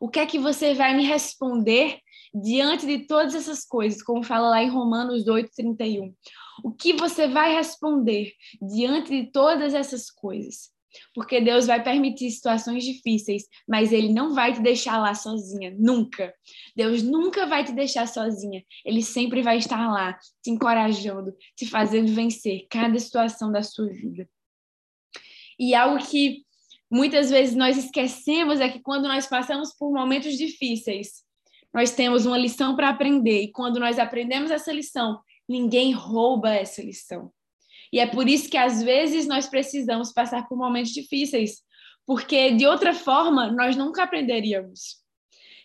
O 0.00 0.08
que 0.08 0.18
é 0.18 0.26
que 0.26 0.38
você 0.38 0.74
vai 0.74 0.94
me 0.94 1.04
responder 1.04 1.98
diante 2.34 2.84
de 2.84 3.06
todas 3.06 3.34
essas 3.34 3.64
coisas, 3.64 4.02
como 4.02 4.22
fala 4.22 4.50
lá 4.50 4.62
em 4.62 4.68
Romanos 4.68 5.26
8:31? 5.26 6.12
O 6.62 6.72
que 6.72 6.92
você 6.92 7.26
vai 7.26 7.54
responder 7.54 8.32
diante 8.60 9.10
de 9.10 9.30
todas 9.30 9.72
essas 9.72 10.10
coisas? 10.10 10.73
Porque 11.14 11.40
Deus 11.40 11.66
vai 11.66 11.82
permitir 11.82 12.30
situações 12.30 12.84
difíceis, 12.84 13.44
mas 13.68 13.92
Ele 13.92 14.12
não 14.12 14.34
vai 14.34 14.52
te 14.52 14.60
deixar 14.60 14.98
lá 14.98 15.14
sozinha, 15.14 15.74
nunca. 15.78 16.34
Deus 16.76 17.02
nunca 17.02 17.46
vai 17.46 17.64
te 17.64 17.72
deixar 17.72 18.06
sozinha. 18.06 18.62
Ele 18.84 19.02
sempre 19.02 19.42
vai 19.42 19.58
estar 19.58 19.90
lá, 19.90 20.18
te 20.42 20.50
encorajando, 20.50 21.34
te 21.56 21.66
fazendo 21.66 22.12
vencer 22.12 22.66
cada 22.70 22.98
situação 22.98 23.50
da 23.50 23.62
sua 23.62 23.88
vida. 23.88 24.28
E 25.58 25.74
algo 25.74 26.04
que 26.04 26.42
muitas 26.90 27.30
vezes 27.30 27.54
nós 27.54 27.76
esquecemos 27.76 28.60
é 28.60 28.68
que 28.68 28.80
quando 28.80 29.08
nós 29.08 29.26
passamos 29.26 29.72
por 29.76 29.92
momentos 29.92 30.36
difíceis, 30.36 31.24
nós 31.72 31.90
temos 31.90 32.24
uma 32.24 32.38
lição 32.38 32.76
para 32.76 32.88
aprender 32.88 33.42
e 33.42 33.50
quando 33.50 33.80
nós 33.80 33.98
aprendemos 33.98 34.50
essa 34.50 34.72
lição, 34.72 35.20
ninguém 35.48 35.92
rouba 35.92 36.54
essa 36.54 36.80
lição. 36.80 37.32
E 37.94 38.00
é 38.00 38.06
por 38.08 38.28
isso 38.28 38.50
que 38.50 38.56
às 38.56 38.82
vezes 38.82 39.24
nós 39.24 39.46
precisamos 39.46 40.12
passar 40.12 40.48
por 40.48 40.58
momentos 40.58 40.90
difíceis, 40.90 41.62
porque 42.04 42.50
de 42.50 42.66
outra 42.66 42.92
forma 42.92 43.52
nós 43.52 43.76
nunca 43.76 44.02
aprenderíamos. 44.02 44.96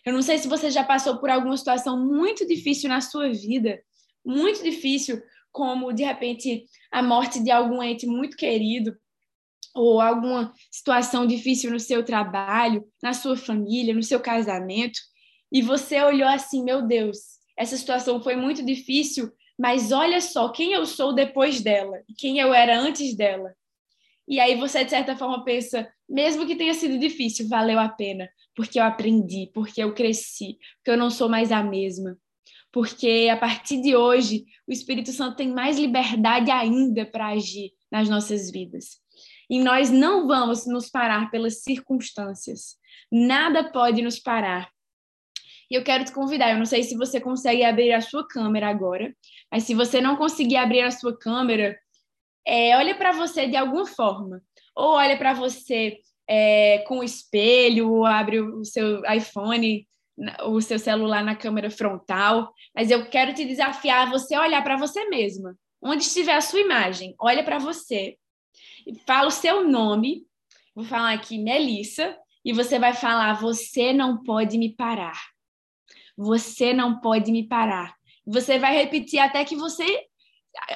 Eu 0.06 0.12
não 0.12 0.22
sei 0.22 0.38
se 0.38 0.46
você 0.46 0.70
já 0.70 0.84
passou 0.84 1.18
por 1.18 1.28
alguma 1.28 1.56
situação 1.56 2.06
muito 2.06 2.46
difícil 2.46 2.88
na 2.88 3.00
sua 3.00 3.32
vida, 3.32 3.82
muito 4.24 4.62
difícil, 4.62 5.20
como 5.50 5.92
de 5.92 6.04
repente 6.04 6.66
a 6.92 7.02
morte 7.02 7.42
de 7.42 7.50
algum 7.50 7.82
ente 7.82 8.06
muito 8.06 8.36
querido, 8.36 8.96
ou 9.74 10.00
alguma 10.00 10.54
situação 10.70 11.26
difícil 11.26 11.72
no 11.72 11.80
seu 11.80 12.04
trabalho, 12.04 12.86
na 13.02 13.12
sua 13.12 13.36
família, 13.36 13.92
no 13.92 14.04
seu 14.04 14.20
casamento, 14.20 15.00
e 15.50 15.60
você 15.60 16.00
olhou 16.00 16.28
assim, 16.28 16.62
meu 16.62 16.86
Deus, 16.86 17.18
essa 17.58 17.76
situação 17.76 18.22
foi 18.22 18.36
muito 18.36 18.64
difícil, 18.64 19.32
mas 19.60 19.92
olha 19.92 20.22
só 20.22 20.48
quem 20.48 20.72
eu 20.72 20.86
sou 20.86 21.12
depois 21.12 21.60
dela 21.60 22.02
quem 22.16 22.38
eu 22.38 22.54
era 22.54 22.80
antes 22.80 23.14
dela. 23.14 23.54
E 24.26 24.40
aí 24.40 24.56
você, 24.56 24.82
de 24.84 24.88
certa 24.88 25.14
forma, 25.14 25.44
pensa, 25.44 25.86
mesmo 26.08 26.46
que 26.46 26.56
tenha 26.56 26.72
sido 26.72 26.98
difícil, 26.98 27.46
valeu 27.46 27.78
a 27.78 27.86
pena, 27.86 28.26
porque 28.54 28.80
eu 28.80 28.84
aprendi, 28.84 29.50
porque 29.52 29.82
eu 29.82 29.92
cresci, 29.92 30.56
porque 30.76 30.92
eu 30.92 30.96
não 30.96 31.10
sou 31.10 31.28
mais 31.28 31.52
a 31.52 31.62
mesma. 31.62 32.16
Porque 32.72 33.28
a 33.30 33.36
partir 33.36 33.82
de 33.82 33.94
hoje, 33.94 34.46
o 34.66 34.72
Espírito 34.72 35.12
Santo 35.12 35.36
tem 35.36 35.52
mais 35.52 35.78
liberdade 35.78 36.50
ainda 36.50 37.04
para 37.04 37.28
agir 37.28 37.72
nas 37.92 38.08
nossas 38.08 38.50
vidas. 38.50 38.98
E 39.50 39.60
nós 39.60 39.90
não 39.90 40.26
vamos 40.26 40.66
nos 40.66 40.88
parar 40.88 41.30
pelas 41.30 41.62
circunstâncias. 41.62 42.76
Nada 43.12 43.70
pode 43.70 44.00
nos 44.00 44.18
parar. 44.18 44.70
E 45.70 45.74
eu 45.76 45.84
quero 45.84 46.04
te 46.04 46.12
convidar, 46.12 46.50
eu 46.50 46.58
não 46.58 46.66
sei 46.66 46.82
se 46.82 46.96
você 46.96 47.20
consegue 47.20 47.62
abrir 47.62 47.92
a 47.92 48.00
sua 48.00 48.26
câmera 48.26 48.68
agora, 48.68 49.14
mas 49.50 49.62
se 49.62 49.74
você 49.74 50.00
não 50.00 50.16
conseguir 50.16 50.56
abrir 50.56 50.80
a 50.80 50.90
sua 50.90 51.16
câmera, 51.16 51.78
é, 52.44 52.76
olha 52.76 52.94
para 52.96 53.12
você 53.12 53.46
de 53.46 53.56
alguma 53.56 53.86
forma. 53.86 54.42
Ou 54.74 54.94
olha 54.94 55.16
para 55.16 55.32
você 55.32 55.98
é, 56.28 56.78
com 56.88 56.98
o 56.98 57.04
espelho, 57.04 58.04
abre 58.04 58.40
o 58.40 58.64
seu 58.64 59.02
iPhone, 59.04 59.86
o 60.44 60.60
seu 60.60 60.78
celular 60.78 61.24
na 61.24 61.36
câmera 61.36 61.70
frontal, 61.70 62.52
mas 62.74 62.90
eu 62.90 63.08
quero 63.08 63.32
te 63.32 63.44
desafiar 63.44 64.06
a 64.06 64.10
você 64.10 64.36
olhar 64.36 64.62
para 64.62 64.76
você 64.76 65.08
mesma. 65.08 65.56
Onde 65.82 66.02
estiver 66.02 66.34
a 66.34 66.40
sua 66.40 66.60
imagem, 66.60 67.14
olha 67.18 67.42
para 67.42 67.58
você. 67.58 68.16
Fala 69.06 69.28
o 69.28 69.32
seu 69.32 69.66
nome. 69.66 70.26
Vou 70.74 70.84
falar 70.84 71.12
aqui 71.12 71.38
Melissa 71.38 72.16
e 72.44 72.52
você 72.52 72.78
vai 72.78 72.92
falar: 72.92 73.40
você 73.40 73.92
não 73.92 74.22
pode 74.22 74.58
me 74.58 74.74
parar. 74.74 75.18
Você 76.20 76.74
não 76.74 77.00
pode 77.00 77.32
me 77.32 77.48
parar. 77.48 77.94
Você 78.26 78.58
vai 78.58 78.74
repetir 78.74 79.18
até 79.18 79.42
que 79.42 79.56
você 79.56 80.04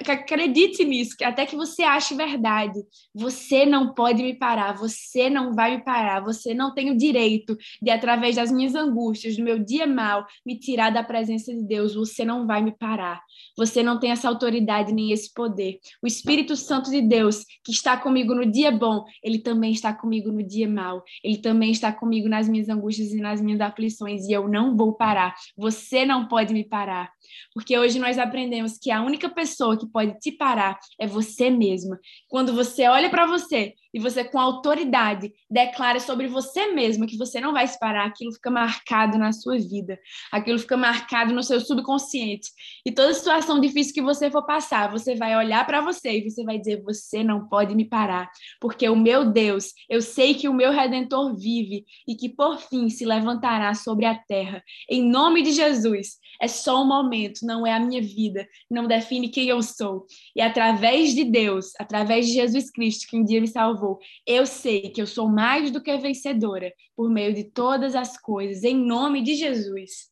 acredite 0.09 0.85
nisso, 0.85 1.17
até 1.23 1.47
que 1.47 1.57
você 1.57 1.83
ache 1.83 2.15
verdade. 2.15 2.81
Você 3.15 3.67
não 3.67 3.93
pode 3.93 4.23
me 4.23 4.35
parar, 4.35 4.77
você 4.77 5.29
não 5.29 5.53
vai 5.53 5.77
me 5.77 5.85
parar, 5.85 6.21
você 6.21 6.55
não 6.55 6.75
tem 6.75 6.91
o 6.91 6.97
direito 6.97 7.57
de, 7.83 7.91
através 7.91 8.37
das 8.37 8.51
minhas 8.53 8.75
angústias, 8.75 9.37
do 9.37 9.43
meu 9.43 9.59
dia 9.59 9.87
mal, 9.87 10.27
me 10.45 10.59
tirar 10.59 10.91
da 10.91 11.03
presença 11.03 11.53
de 11.53 11.63
Deus. 11.63 11.95
Você 11.95 12.25
não 12.25 12.47
vai 12.47 12.63
me 12.63 12.73
parar. 12.73 13.21
Você 13.57 13.83
não 13.83 13.99
tem 13.99 14.11
essa 14.11 14.29
autoridade 14.29 14.93
nem 14.93 15.13
esse 15.13 15.33
poder. 15.33 15.79
O 16.03 16.07
Espírito 16.07 16.57
Santo 16.57 16.91
de 16.91 17.01
Deus, 17.01 17.45
que 17.65 17.73
está 17.73 17.97
comigo 17.97 18.35
no 18.35 18.51
dia 18.51 18.71
bom, 18.71 19.05
ele 19.23 19.39
também 19.39 19.73
está 19.73 19.93
comigo 19.93 20.31
no 20.31 20.43
dia 20.43 20.69
mal. 20.69 21.03
Ele 21.23 21.39
também 21.39 21.71
está 21.71 21.93
comigo 21.93 22.29
nas 22.29 22.49
minhas 22.49 22.69
angústias 22.69 23.13
e 23.13 23.21
nas 23.21 23.41
minhas 23.41 23.61
aflições, 23.61 24.27
e 24.27 24.33
eu 24.33 24.49
não 24.49 24.77
vou 24.77 24.93
parar. 24.95 25.35
Você 25.57 26.05
não 26.05 26.29
pode 26.29 26.53
me 26.53 26.65
parar. 26.65 27.11
Porque 27.53 27.79
hoje 27.79 27.99
nós 27.99 28.18
aprendemos 28.18 28.79
que 28.79 28.90
a 28.90 29.03
única 29.03 29.29
pessoa 29.29 29.79
que 29.79 29.87
pode 29.87 30.18
te 30.18 30.33
parar 30.33 30.79
é 30.99 31.07
você 31.07 31.51
mesma. 31.51 31.99
Quando 32.29 32.53
você 32.53 32.88
olha 32.88 33.11
para 33.11 33.27
você 33.27 33.75
e 33.92 34.01
você, 34.01 34.25
com 34.25 34.40
autoridade, 34.40 35.33
declara 35.49 36.01
sobre 36.01 36.27
você 36.27 36.73
mesma 36.73 37.07
que 37.07 37.16
você 37.16 37.40
não 37.40 37.53
vai 37.53 37.66
se 37.68 37.79
parar, 37.79 38.07
aquilo 38.07 38.33
fica 38.33 38.51
marcado 38.51 39.16
na 39.16 39.33
sua 39.33 39.57
vida, 39.57 39.99
aquilo 40.33 40.59
fica 40.59 40.77
marcado 40.77 41.33
no 41.33 41.44
seu 41.44 41.61
subconsciente. 41.61 42.51
E 42.85 42.90
toda 42.90 43.14
situação 43.14 43.61
difícil 43.61 43.94
que 43.94 44.03
você 44.03 44.31
for 44.31 44.44
passar, 44.44 44.90
você 44.90 45.14
vai 45.14 45.37
olhar 45.37 45.64
para 45.64 45.81
você 45.81 46.18
e 46.18 46.29
você 46.29 46.42
vai 46.42 46.59
dizer: 46.59 46.83
Você 46.83 47.23
não 47.23 47.49
pode 47.49 47.75
me 47.75 47.85
parar, 47.85 48.29
porque 48.61 48.88
o 48.88 48.97
meu 48.97 49.25
Deus, 49.31 49.73
eu 49.88 50.03
sei 50.03 50.35
que 50.35 50.49
o 50.49 50.55
meu 50.55 50.73
redentor 50.73 51.35
vive 51.37 51.85
e 52.07 52.16
que 52.16 52.29
por 52.29 52.59
fim 52.59 52.88
se 52.88 53.05
levantará 53.05 53.75
sobre 53.75 54.07
a 54.07 54.14
terra. 54.16 54.62
Em 54.90 55.09
nome 55.09 55.42
de 55.42 55.53
Jesus, 55.53 56.16
é 56.40 56.49
só 56.49 56.83
um 56.83 56.87
momento, 56.87 57.44
não 57.44 57.66
é 57.66 57.73
a 57.73 57.81
minha 57.81 58.01
vida, 58.01 58.49
não 58.70 58.87
define 58.87 59.29
quem 59.29 59.49
eu 59.49 59.62
sou. 59.62 60.07
E 60.35 60.40
através 60.40 61.14
de 61.14 61.25
Deus, 61.25 61.73
através 61.79 62.27
de 62.27 62.33
Jesus 62.33 62.70
Cristo, 62.70 63.07
que 63.09 63.16
um 63.16 63.25
dia 63.25 63.40
me 63.40 63.49
salvou. 63.49 63.99
Eu 64.27 64.47
sei 64.47 64.90
que 64.90 65.01
eu 65.01 65.07
sou 65.07 65.29
mais 65.29 65.70
do 65.70 65.83
que 65.83 65.97
vencedora 65.97 66.73
por 66.97 67.11
meio 67.11 67.35
de 67.35 67.44
todas 67.44 67.94
as 67.94 68.18
coisas, 68.18 68.64
em 68.64 68.75
nome 68.75 69.23
de 69.23 69.35
Jesus. 69.35 70.11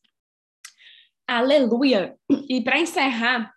Aleluia! 1.27 2.15
E 2.49 2.61
para 2.61 2.79
encerrar, 2.79 3.53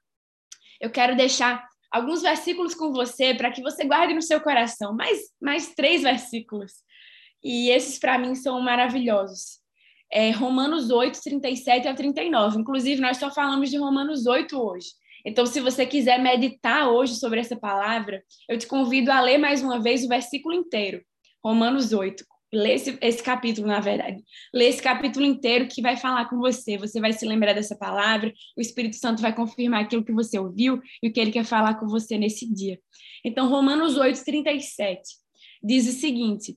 eu 0.81 0.91
quero 0.91 1.17
deixar 1.17 1.67
alguns 1.91 2.23
versículos 2.23 2.75
com 2.75 2.93
você 2.93 3.35
para 3.35 3.51
que 3.51 3.63
você 3.63 3.85
guarde 3.85 4.15
no 4.15 4.23
seu 4.23 4.41
coração, 4.41 4.95
mais, 4.95 5.19
mais 5.41 5.75
três 5.75 6.03
versículos. 6.03 6.73
E 7.43 7.71
esses 7.71 7.99
para 7.99 8.19
mim 8.19 8.35
são 8.35 8.61
maravilhosos. 8.61 9.61
É 10.11 10.31
Romanos 10.31 10.91
8, 10.91 11.21
37 11.23 11.89
a 11.89 11.95
39. 11.95 12.61
Inclusive, 12.61 13.01
nós 13.01 13.17
só 13.17 13.31
falamos 13.31 13.71
de 13.71 13.77
Romanos 13.77 14.27
8 14.27 14.57
hoje. 14.57 14.89
Então, 15.25 15.45
se 15.45 15.61
você 15.61 15.85
quiser 15.85 16.21
meditar 16.21 16.89
hoje 16.89 17.17
sobre 17.17 17.41
essa 17.41 17.57
palavra, 17.57 18.23
eu 18.49 18.57
te 18.57 18.67
convido 18.67 19.11
a 19.11 19.21
ler 19.21 19.39
mais 19.39 19.61
uma 19.61 19.81
vez 19.81 20.05
o 20.05 20.09
versículo 20.09 20.55
inteiro, 20.55 21.03
Romanos 21.45 21.93
8. 21.93 22.25
Lê 22.55 22.75
esse, 22.75 22.97
esse 23.03 23.23
capítulo, 23.23 23.67
na 23.67 23.81
verdade. 23.81 24.23
Lê 24.55 24.67
esse 24.69 24.81
capítulo 24.81 25.27
inteiro 25.27 25.67
que 25.67 25.83
vai 25.83 25.97
falar 25.97 26.27
com 26.31 26.39
você. 26.39 26.79
Você 26.79 27.01
vai 27.01 27.13
se 27.13 27.27
lembrar 27.27 27.55
dessa 27.55 27.77
palavra, 27.77 28.33
o 28.57 28.61
Espírito 28.61 28.97
Santo 28.97 29.21
vai 29.21 29.35
confirmar 29.35 29.83
aquilo 29.83 30.05
que 30.05 30.13
você 30.13 30.39
ouviu 30.39 30.81
e 31.03 31.09
o 31.09 31.13
que 31.13 31.19
ele 31.19 31.33
quer 31.33 31.45
falar 31.45 31.75
com 31.75 31.89
você 31.89 32.17
nesse 32.17 32.49
dia. 32.53 32.79
Então, 33.25 33.49
Romanos 33.49 33.97
8, 33.97 34.25
37 34.25 35.03
diz 35.63 35.89
o 35.89 35.93
seguinte: 35.93 36.57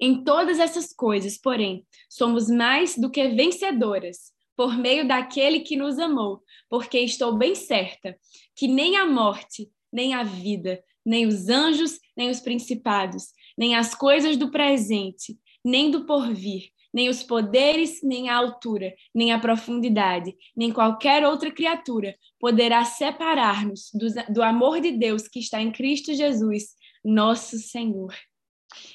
Em 0.00 0.22
todas 0.22 0.58
essas 0.58 0.92
coisas, 0.92 1.38
porém, 1.38 1.86
somos 2.08 2.48
mais 2.48 2.96
do 2.96 3.10
que 3.10 3.28
vencedoras 3.28 4.32
por 4.56 4.76
meio 4.76 5.06
daquele 5.06 5.60
que 5.60 5.76
nos 5.76 5.98
amou, 5.98 6.42
porque 6.68 6.98
estou 6.98 7.36
bem 7.36 7.54
certa 7.54 8.16
que 8.54 8.66
nem 8.66 8.96
a 8.96 9.06
morte, 9.06 9.70
nem 9.92 10.14
a 10.14 10.22
vida, 10.22 10.82
nem 11.04 11.26
os 11.26 11.48
anjos, 11.48 11.98
nem 12.16 12.30
os 12.30 12.40
principados, 12.40 13.26
nem 13.56 13.76
as 13.76 13.94
coisas 13.94 14.36
do 14.36 14.50
presente, 14.50 15.38
nem 15.64 15.90
do 15.90 16.04
porvir, 16.06 16.70
nem 16.92 17.08
os 17.08 17.22
poderes, 17.22 18.00
nem 18.02 18.28
a 18.30 18.36
altura, 18.36 18.94
nem 19.14 19.32
a 19.32 19.38
profundidade, 19.38 20.34
nem 20.56 20.72
qualquer 20.72 21.26
outra 21.26 21.50
criatura 21.50 22.16
poderá 22.40 22.84
separar-nos 22.84 23.90
do, 23.92 24.06
do 24.32 24.42
amor 24.42 24.80
de 24.80 24.92
Deus 24.92 25.28
que 25.28 25.38
está 25.38 25.60
em 25.60 25.70
Cristo 25.70 26.14
Jesus, 26.14 26.74
nosso 27.04 27.58
Senhor. 27.58 28.14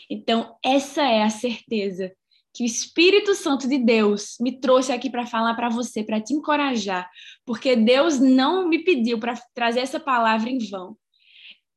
Então, 0.10 0.56
essa 0.64 1.04
é 1.04 1.24
a 1.24 1.30
certeza 1.30 2.12
que 2.54 2.64
o 2.64 2.66
Espírito 2.66 3.34
Santo 3.34 3.68
de 3.68 3.78
Deus 3.78 4.36
me 4.40 4.60
trouxe 4.60 4.92
aqui 4.92 5.10
para 5.10 5.26
falar 5.26 5.56
para 5.56 5.70
você, 5.70 6.04
para 6.04 6.20
te 6.20 6.34
encorajar, 6.34 7.10
porque 7.46 7.76
Deus 7.76 8.20
não 8.20 8.68
me 8.68 8.84
pediu 8.84 9.18
para 9.20 9.36
trazer 9.54 9.80
essa 9.80 10.00
palavra 10.00 10.50
em 10.50 10.58
vão. 10.70 10.98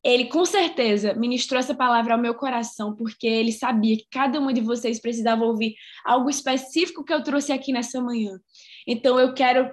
Ele 0.03 0.27
com 0.27 0.45
certeza 0.45 1.15
ministrou 1.15 1.59
essa 1.59 1.75
palavra 1.75 2.15
ao 2.15 2.21
meu 2.21 2.35
coração, 2.35 2.95
porque 2.95 3.27
ele 3.27 3.53
sabia 3.53 3.97
que 3.97 4.07
cada 4.11 4.39
uma 4.39 4.53
de 4.53 4.61
vocês 4.61 5.01
precisava 5.01 5.45
ouvir 5.45 5.75
algo 6.05 6.29
específico 6.29 7.05
que 7.05 7.13
eu 7.13 7.23
trouxe 7.23 7.53
aqui 7.53 7.73
nessa 7.73 8.03
manhã. 8.03 8.39
Então 8.87 9.19
eu 9.19 9.33
quero 9.33 9.73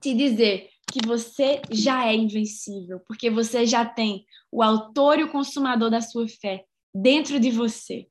te 0.00 0.12
dizer 0.12 0.70
que 0.90 1.06
você 1.06 1.62
já 1.70 2.06
é 2.06 2.14
invencível, 2.14 3.00
porque 3.06 3.30
você 3.30 3.64
já 3.64 3.84
tem 3.84 4.24
o 4.50 4.62
autor 4.62 5.18
e 5.18 5.24
o 5.24 5.30
consumador 5.30 5.90
da 5.90 6.00
sua 6.00 6.26
fé 6.26 6.64
dentro 6.94 7.40
de 7.40 7.50
você. 7.50 8.06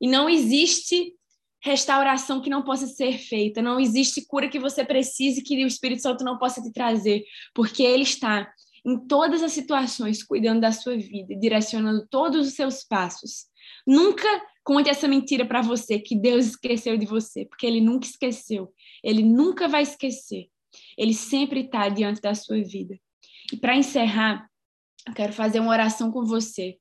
E 0.00 0.08
não 0.08 0.28
existe 0.28 1.14
restauração 1.62 2.40
que 2.40 2.48
não 2.48 2.62
possa 2.62 2.86
ser 2.86 3.18
feita, 3.18 3.60
não 3.60 3.78
existe 3.78 4.24
cura 4.26 4.48
que 4.48 4.58
você 4.58 4.84
precise 4.84 5.42
que 5.42 5.62
o 5.62 5.66
Espírito 5.66 6.02
Santo 6.02 6.24
não 6.24 6.38
possa 6.38 6.62
te 6.62 6.72
trazer, 6.72 7.24
porque 7.54 7.82
ele 7.82 8.04
está 8.04 8.50
em 8.84 8.98
todas 9.06 9.42
as 9.42 9.52
situações 9.52 10.22
cuidando 10.22 10.60
da 10.60 10.72
sua 10.72 10.96
vida, 10.96 11.36
direcionando 11.36 12.06
todos 12.08 12.48
os 12.48 12.54
seus 12.54 12.82
passos. 12.82 13.46
Nunca 13.86 14.26
conte 14.64 14.88
essa 14.88 15.06
mentira 15.06 15.44
para 15.44 15.60
você 15.60 15.98
que 15.98 16.16
Deus 16.16 16.46
esqueceu 16.46 16.96
de 16.96 17.04
você, 17.04 17.44
porque 17.44 17.66
ele 17.66 17.80
nunca 17.80 18.06
esqueceu. 18.06 18.72
Ele 19.04 19.22
nunca 19.22 19.68
vai 19.68 19.82
esquecer. 19.82 20.48
Ele 20.96 21.12
sempre 21.12 21.60
está 21.60 21.88
diante 21.88 22.20
da 22.20 22.34
sua 22.34 22.62
vida. 22.62 22.98
E 23.52 23.56
para 23.56 23.76
encerrar, 23.76 24.48
eu 25.06 25.12
quero 25.12 25.32
fazer 25.32 25.60
uma 25.60 25.72
oração 25.72 26.10
com 26.10 26.24
você, 26.24 26.78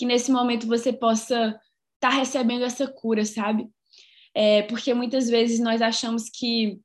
que 0.00 0.06
nesse 0.06 0.32
momento 0.32 0.66
você 0.66 0.90
possa 0.90 1.34
estar 1.34 1.60
tá 2.00 2.10
recebendo 2.10 2.64
essa 2.64 2.88
cura, 2.88 3.22
sabe? 3.24 3.68
é, 4.34 4.62
porque 4.62 4.94
muitas 4.94 5.28
vezes 5.28 5.60
nós 5.60 5.82
achamos 5.82 6.28
que 6.28 6.78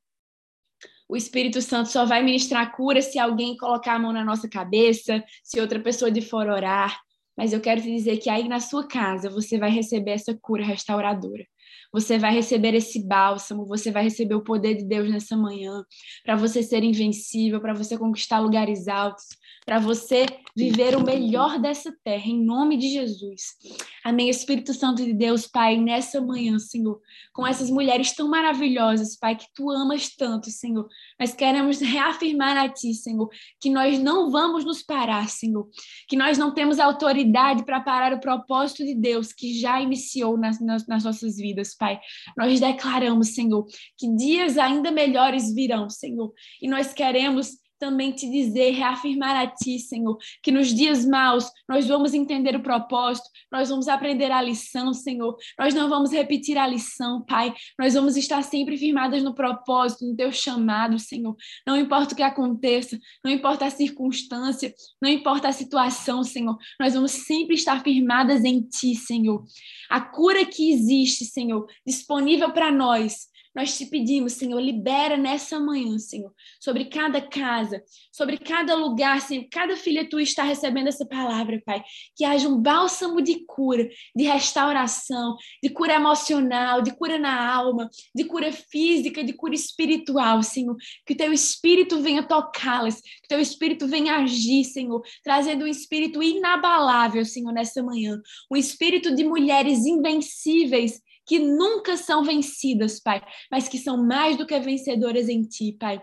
o 1.08 1.16
Espírito 1.16 1.62
Santo 1.62 1.90
só 1.90 2.06
vai 2.06 2.24
ministrar 2.24 2.76
cura 2.76 3.02
se 3.02 3.20
alguém 3.20 3.56
colocar 3.58 3.96
a 3.96 4.00
mão 4.00 4.12
na 4.12 4.24
nossa 4.24 4.50
cabeça, 4.50 5.24
se 5.44 5.60
outra 5.60 5.80
pessoa 5.80 6.10
de 6.10 6.22
fora 6.22 6.54
orar. 6.54 7.00
Mas 7.38 7.54
eu 7.54 7.62
quero 7.62 7.82
te 7.82 7.92
dizer 7.92 8.18
que 8.18 8.30
aí 8.30 8.48
na 8.48 8.60
sua 8.60 8.88
casa 8.88 9.30
você 9.30 9.60
vai 9.60 9.70
receber 9.70 10.12
essa 10.12 10.36
cura 10.42 10.66
restauradora. 10.66 11.46
Você 11.92 12.18
vai 12.18 12.34
receber 12.34 12.74
esse 12.74 13.06
bálsamo, 13.06 13.66
você 13.66 13.92
vai 13.92 14.04
receber 14.04 14.36
o 14.36 14.44
poder 14.44 14.76
de 14.76 14.86
Deus 14.86 15.10
nessa 15.10 15.38
manhã, 15.38 15.84
para 16.24 16.36
você 16.36 16.64
ser 16.64 16.84
invencível, 16.84 17.62
para 17.62 17.74
você 17.74 17.98
conquistar 17.98 18.40
lugares 18.40 18.88
altos, 18.88 19.26
para 19.66 19.80
você 19.80 20.28
viver 20.56 20.96
o 20.96 21.04
melhor 21.04 21.60
dessa 21.60 21.92
terra, 22.04 22.28
em 22.28 22.42
nome 22.46 22.78
de 22.78 22.88
Jesus. 22.88 23.56
Amém. 24.04 24.30
Espírito 24.30 24.74
Santo 24.74 25.04
de 25.04 25.12
Deus, 25.12 25.48
Pai, 25.48 25.76
nessa 25.76 26.22
manhã, 26.22 26.58
Senhor, 26.60 27.02
com 27.34 27.46
essas 27.46 27.70
mulheres 27.70 28.14
tão 28.16 28.30
maravilhosas, 28.30 29.18
Pai, 29.18 29.36
que 29.36 29.48
tu 29.54 29.70
amas 29.72 30.16
tanto, 30.16 30.52
Senhor. 30.52 30.88
Nós 31.20 31.34
queremos 31.34 31.82
reafirmar 31.82 32.56
a 32.56 32.70
Ti, 32.70 32.94
Senhor, 32.94 33.28
que 33.60 33.70
nós 33.70 34.00
não 34.00 34.32
vamos 34.32 34.64
nos 34.64 34.84
parar, 34.84 35.28
Senhor, 35.28 35.68
que 36.08 36.16
nós 36.16 36.38
não 36.38 36.54
temos 36.54 36.80
autoridade 36.80 37.66
para 37.66 37.82
parar 37.82 38.14
o 38.14 38.22
propósito 38.22 38.86
de 38.86 38.94
Deus 38.94 39.34
que 39.34 39.60
já 39.60 39.82
iniciou 39.82 40.38
nas, 40.38 40.62
nas, 40.62 40.88
nas 40.88 41.04
nossas 41.04 41.38
vidas, 41.38 41.76
Pai. 41.76 42.00
Nós 42.38 42.60
declaramos, 42.60 43.34
Senhor, 43.34 43.66
que 43.98 44.16
dias 44.16 44.58
ainda 44.58 44.92
melhores 44.92 45.54
virão, 45.54 45.90
Senhor, 45.90 46.32
e 46.62 46.68
nós 46.70 46.94
queremos 46.94 47.65
também 47.80 48.12
te 48.12 48.30
dizer, 48.30 48.72
reafirmar 48.72 49.36
a 49.36 49.48
Ti, 49.48 49.80
Senhor, 49.80 50.18
que 50.42 50.52
nos 50.52 50.74
dias 50.74 51.06
maus 51.06 51.50
nós 51.68 51.88
vamos 51.88 52.14
entender 52.14 52.56
o 52.56 52.62
propósito, 52.62 53.28
nós 53.52 53.70
vamos 53.70 53.88
aprender 53.88 54.32
a 54.32 54.42
lição, 54.42 54.94
Senhor. 54.94 55.36
Nós 55.58 55.74
não 55.74 55.90
vamos 55.90 56.12
repetir 56.12 56.58
a 56.58 56.68
lição, 56.68 57.24
Pai. 57.26 57.54
Nós 57.78 57.94
vamos 57.94 58.18
estar 58.18 58.42
sempre 58.44 58.78
firmadas 58.78 59.24
no 59.24 59.34
propósito, 59.34 60.06
no 60.06 60.16
Teu 60.16 60.32
chamado, 60.32 60.98
Senhor. 61.00 61.36
Não 61.66 61.78
importa 61.78 62.14
o 62.14 62.18
que 62.18 62.24
aconteça, 62.24 62.98
não 63.24 63.32
importa 63.32 63.66
a 63.66 63.70
circunstância, 63.70 64.74
não 65.02 65.10
importa 65.10 65.48
a 65.48 65.54
situação, 65.54 66.24
Senhor. 66.24 66.58
Nós 66.80 66.94
vamos 66.94 67.12
sempre 67.12 67.56
estar 67.56 67.84
firmadas 67.84 68.44
em 68.44 68.62
Ti, 68.62 68.96
Senhor. 68.96 69.44
A 69.90 70.02
cura 70.02 70.46
que 70.46 70.72
existe, 70.72 71.26
Senhor, 71.26 71.66
disponível 71.86 72.52
para 72.52 72.72
nós 72.72 73.28
nós 73.56 73.78
te 73.78 73.86
pedimos, 73.86 74.34
Senhor, 74.34 74.60
libera 74.60 75.16
nessa 75.16 75.58
manhã, 75.58 75.98
Senhor, 75.98 76.34
sobre 76.60 76.86
cada 76.86 77.22
casa, 77.22 77.82
sobre 78.12 78.38
cada 78.38 78.76
lugar, 78.76 79.22
Senhor, 79.22 79.48
cada 79.50 79.78
filha 79.78 80.10
tua 80.10 80.22
está 80.22 80.44
recebendo 80.44 80.88
essa 80.88 81.06
palavra, 81.06 81.62
Pai. 81.66 81.82
Que 82.18 82.26
haja 82.26 82.50
um 82.50 82.62
bálsamo 82.62 83.22
de 83.22 83.46
cura, 83.46 83.88
de 84.14 84.24
restauração, 84.26 85.38
de 85.64 85.70
cura 85.70 85.94
emocional, 85.94 86.82
de 86.82 86.94
cura 86.94 87.18
na 87.18 87.50
alma, 87.50 87.90
de 88.14 88.26
cura 88.26 88.52
física, 88.52 89.24
de 89.24 89.32
cura 89.32 89.56
espiritual, 89.56 90.44
Senhor. 90.44 90.76
Que 91.06 91.16
teu 91.16 91.32
espírito 91.32 92.02
venha 92.02 92.24
tocá-las, 92.24 93.00
que 93.00 93.28
teu 93.30 93.40
espírito 93.40 93.88
venha 93.88 94.18
agir, 94.18 94.66
Senhor, 94.66 95.02
trazendo 95.24 95.64
um 95.64 95.68
espírito 95.68 96.22
inabalável, 96.22 97.24
Senhor, 97.24 97.54
nessa 97.54 97.82
manhã. 97.82 98.20
Um 98.52 98.58
espírito 98.58 99.16
de 99.16 99.24
mulheres 99.24 99.86
invencíveis 99.86 101.00
que 101.26 101.40
nunca 101.40 101.98
são 101.98 102.24
vencidas, 102.24 103.00
Pai, 103.00 103.26
mas 103.52 103.68
que 103.68 103.78
são 103.78 104.04
mais 104.06 104.38
do 104.38 104.46
que 104.46 104.60
vencedoras 104.60 105.28
em 105.30 105.42
Ti, 105.42 105.76
Pai. 105.80 106.02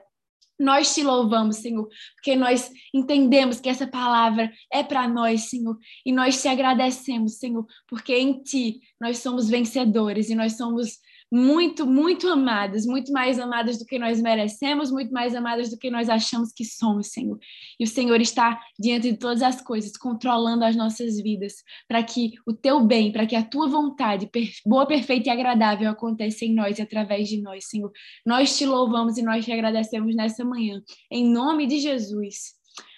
Nós 0.59 0.95
te 0.95 1.03
louvamos, 1.03 1.57
Senhor, 1.57 1.89
porque 2.15 2.37
nós 2.37 2.71
entendemos 2.95 3.61
que 3.61 3.69
essa 3.69 3.87
palavra 3.87 4.53
é 4.73 4.83
para 4.83 5.09
nós, 5.09 5.51
Senhor, 5.51 5.77
e 6.05 6.13
nós 6.13 6.41
te 6.41 6.49
agradecemos, 6.49 7.39
Senhor, 7.39 7.67
porque 7.89 8.17
em 8.17 8.43
Ti 8.43 8.81
nós 9.01 9.19
somos 9.19 9.49
vencedores 9.49 10.31
e 10.31 10.35
nós 10.35 10.57
somos 10.57 10.99
muito, 11.33 11.87
muito 11.87 12.29
amadas, 12.29 12.85
muito 12.85 13.11
mais 13.11 13.39
amadas 13.39 13.79
do 13.79 13.87
que 13.87 13.99
nós 13.99 14.21
merecemos, 14.21 14.91
muito 14.91 15.11
mais 15.11 15.35
amadas 15.35 15.71
do 15.71 15.79
que 15.79 15.91
nós 15.91 16.11
achamos 16.11 16.53
que 16.53 16.63
somos, 16.63 17.09
Senhor. 17.09 17.39
E 17.81 17.85
o 17.85 17.87
Senhor 17.87 18.21
está 18.21 18.61
diante 18.79 19.11
de 19.11 19.17
todas 19.17 19.41
as 19.41 19.63
coisas, 19.63 19.97
controlando 19.97 20.63
as 20.63 20.77
nossas 20.77 21.17
vidas, 21.17 21.55
para 21.89 22.03
que 22.03 22.33
o 22.47 22.53
teu 22.53 22.85
bem, 22.85 23.11
para 23.11 23.27
que 23.27 23.35
a 23.35 23.43
tua 23.43 23.67
vontade, 23.67 24.29
boa, 24.67 24.85
perfeita 24.85 25.31
e 25.31 25.33
agradável, 25.33 25.89
aconteça 25.89 26.45
em 26.45 26.55
nós 26.55 26.79
e 26.79 26.83
através 26.83 27.31
de 27.31 27.41
nós, 27.41 27.65
Senhor. 27.67 27.91
Nós 28.27 28.59
te 28.59 28.67
louvamos 28.67 29.17
e 29.17 29.23
nós 29.23 29.43
te 29.43 29.53
agradecemos 29.53 30.15
nessa 30.15 30.45
manhã, 30.45 30.83
em 31.11 31.27
nome 31.27 31.67
de 31.67 31.79
Jesus. 31.79 32.53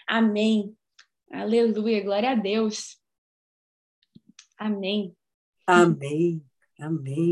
Amém. 0.08 0.74
Aleluia, 1.30 2.02
glória 2.02 2.32
a 2.32 2.34
Deus. 2.34 2.98
Amém. 4.58 5.14
Amém. 5.68 6.42
Amém. 6.80 7.22